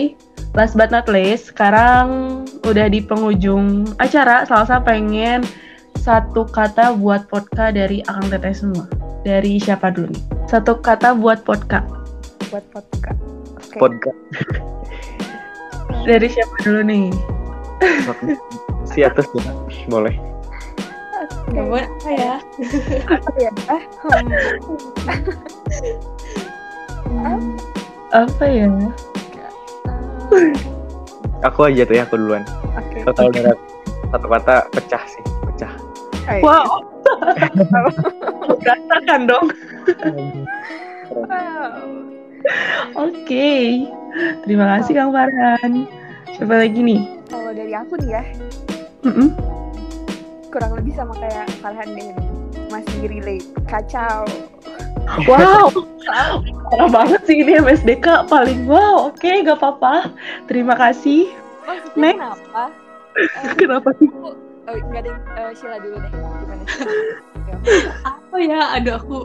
[0.57, 4.49] last but not least, sekarang udah di penghujung acara.
[4.49, 5.45] Salsa pengen
[6.01, 8.89] satu kata buat podcast dari Akang Teteh semua.
[9.23, 10.25] Dari siapa dulu nih?
[10.49, 11.87] Satu kata buat podcast.
[12.49, 13.21] Buat podcast.
[13.61, 13.79] Okay.
[13.79, 14.21] Podcast.
[16.03, 17.07] dari siapa dulu nih?
[18.89, 19.55] si atas ya,
[19.87, 20.15] boleh.
[21.53, 22.35] Gak boleh apa ya?
[23.07, 23.53] Apa ya?
[27.13, 27.41] Hmm.
[28.13, 28.69] Apa ya?
[31.43, 32.45] aku aja tuh ya, aku duluan.
[32.77, 33.01] Oke.
[33.01, 33.01] Okay.
[33.05, 33.43] Total okay.
[34.13, 35.73] satu kata pecah sih, pecah.
[36.31, 36.43] Ayo.
[36.45, 36.69] Wow.
[38.63, 39.47] Berantakan dong.
[41.13, 41.69] wow.
[42.97, 43.13] Oke.
[43.27, 43.65] Okay.
[44.45, 45.89] Terima kasih Kang Farhan.
[46.37, 47.01] Siapa lagi nih?
[47.29, 48.23] Kalau dari aku nih ya.
[49.03, 49.29] Mm -mm.
[50.53, 52.32] Kurang lebih sama kayak Farhan deh.
[52.73, 53.47] Masih relate.
[53.69, 54.25] Kacau.
[55.29, 55.69] Wow,
[56.71, 59.13] parah banget sih ini MSDK paling wow.
[59.13, 60.09] Oke, okay, gak apa-apa.
[60.49, 61.29] Terima kasih.
[61.69, 62.23] Maksudnya Next.
[62.23, 62.63] kenapa?
[63.13, 64.09] Uh, kenapa sih?
[64.25, 64.33] Oh,
[64.73, 66.11] enggak ada uh, Sheila dulu deh.
[66.17, 66.65] Gimana?
[68.09, 68.61] Apa ya?
[68.79, 69.17] Aduh, aku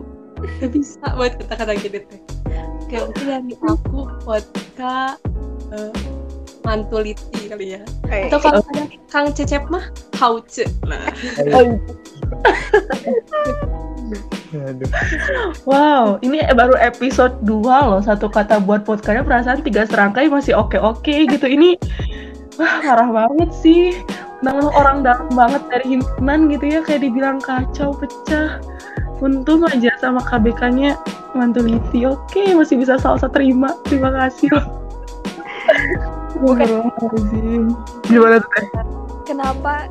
[0.59, 2.21] gak bisa buat kata-kata gitu teh.
[2.91, 5.21] Kayak mungkin dari aku podcast
[5.71, 5.93] uh,
[6.68, 7.82] mantuliti kali ya.
[8.11, 8.28] Hey.
[8.28, 9.88] Atau kalau ada Kang Cecep mah
[10.20, 10.68] hauce.
[10.84, 10.99] Nah.
[11.39, 11.80] Aduh.
[15.63, 18.03] Wow, ini baru episode 2 loh.
[18.03, 21.47] Satu kata buat podcastnya perasaan tiga serangkai masih oke-oke gitu.
[21.47, 21.80] Ini
[22.59, 23.95] wah parah banget sih.
[24.43, 28.59] Nama orang dalam banget dari himpunan gitu ya kayak dibilang kacau pecah.
[29.18, 30.93] Untung aja sama KBK-nya
[31.34, 32.05] mantuliti.
[32.05, 33.74] Oke, masih bisa salsa terima.
[33.89, 34.76] Terima kasih loh.
[36.38, 36.69] Bukan.
[38.05, 38.51] Gimana tuh?
[39.25, 39.89] Kenapa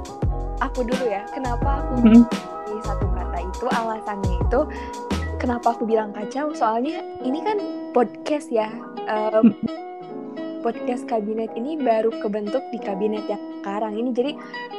[0.62, 1.22] aku dulu ya?
[1.34, 2.22] Kenapa aku Hmm.
[2.66, 4.60] di satu kata itu alasannya itu
[5.36, 6.54] kenapa aku bilang kacau?
[6.54, 7.58] Soalnya ini kan
[7.92, 8.70] podcast ya.
[9.06, 9.54] Em,
[10.62, 14.32] podcast kabinet ini baru kebentuk di kabinet yang sekarang ini jadi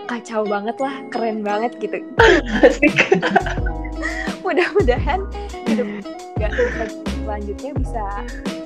[0.08, 2.04] kacau banget lah, keren banget gitu.
[4.44, 5.20] Mudah-mudahan
[5.68, 5.88] hidup
[6.38, 6.52] nggak
[7.28, 8.06] selanjutnya bisa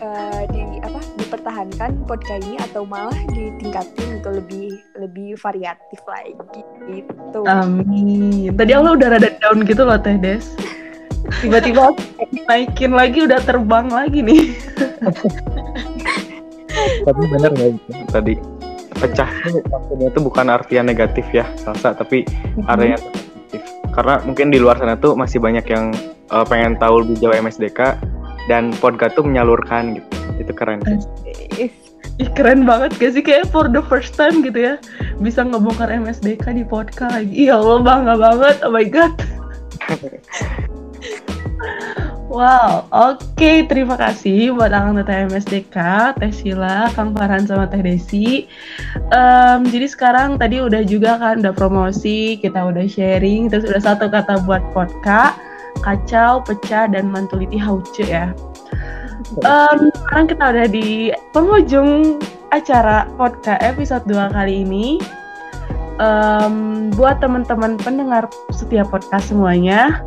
[0.05, 4.69] eh, di apa dipertahankan podcast ini atau malah ditingkatin untuk lebih
[5.01, 6.61] lebih variatif lagi
[6.93, 7.41] gitu.
[7.49, 8.53] Amin.
[8.53, 10.45] Tadi Allah udah rada down gitu loh Teh Des.
[11.41, 11.97] Tiba-tiba
[12.53, 14.53] naikin lagi udah terbang lagi nih.
[17.09, 18.33] Tapi bener nggak itu tadi
[19.01, 22.21] pecah tuh maksudnya itu bukan artian negatif ya salsa tapi
[22.69, 23.61] artian positif
[23.97, 25.89] karena mungkin di luar sana tuh masih banyak yang
[26.29, 27.97] eh, pengen tahu lebih jauh MSDK
[28.49, 30.07] dan podcast tuh menyalurkan gitu
[30.41, 31.69] itu keren sih.
[32.19, 34.75] Ih, keren banget gak sih kayak for the first time gitu ya
[35.21, 37.49] bisa ngebongkar MSDK di podcast lagi.
[37.49, 38.55] Ya Allah bangga banget.
[38.65, 39.13] Oh my god.
[42.31, 45.77] Wow, oke terima kasih buat Teteh MSDK,
[46.15, 48.47] Teh Sila, Kang Farhan sama Teh Desi.
[49.11, 54.07] Em, jadi sekarang tadi udah juga kan udah promosi, kita udah sharing, terus udah satu
[54.07, 55.35] kata buat podcast,
[55.81, 58.31] kacau, pecah, dan mantuliti hauce ya.
[59.41, 62.19] Em, sekarang kita udah di penghujung
[62.51, 64.99] acara podcast episode 2 kali ini.
[66.01, 70.01] Em, buat teman-teman pendengar setiap podcast semuanya,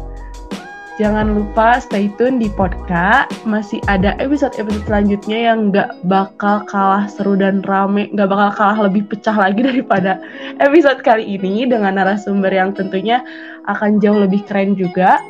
[1.01, 3.31] jangan lupa stay tune di podcast.
[3.47, 9.07] Masih ada episode-episode selanjutnya yang nggak bakal kalah seru dan rame, nggak bakal kalah lebih
[9.07, 10.19] pecah lagi daripada
[10.59, 13.23] episode kali ini dengan narasumber yang tentunya
[13.71, 15.23] akan jauh lebih keren juga.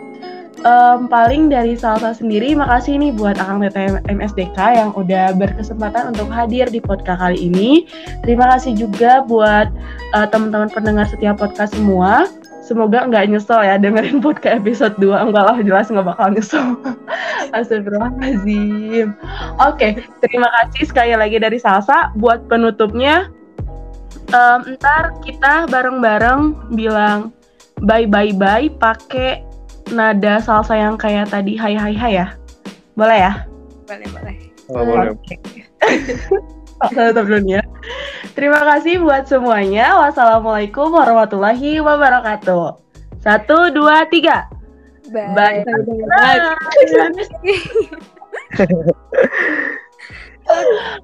[0.65, 6.33] Em, paling dari Salsa sendiri, makasih nih buat Akang Teteh MSDK yang udah berkesempatan untuk
[6.33, 7.85] hadir di podcast kali ini.
[8.25, 9.69] Terima kasih juga buat
[10.17, 12.33] eh, teman-teman pendengar setiap podcast semua.
[12.65, 15.29] Semoga nggak nyesel ya dengerin podcast episode 2.
[15.29, 16.81] Enggak lah, jelas nggak bakal nyesel.
[17.61, 19.13] Astagfirullahaladzim.
[19.61, 22.09] Oke, terima kasih sekali lagi dari Salsa.
[22.17, 23.29] Buat penutupnya,
[24.33, 27.37] em, ntar kita bareng-bareng bilang
[27.85, 29.45] bye-bye-bye pakai
[29.93, 32.27] nada salsa yang kayak tadi hai hai hai ya.
[32.95, 33.33] Boleh ya?
[33.85, 34.37] Boleh boleh.
[34.73, 35.13] Oh, boleh.
[35.13, 35.37] Oke.
[36.85, 37.63] Salsa tetap dulu ya.
[38.35, 39.95] Terima kasih buat semuanya.
[40.01, 42.77] Wassalamualaikum warahmatullahi wabarakatuh.
[43.25, 44.49] Satu, dua, tiga.
[45.13, 45.65] Bye.
[45.65, 45.81] Bye.
[46.09, 46.45] Bye.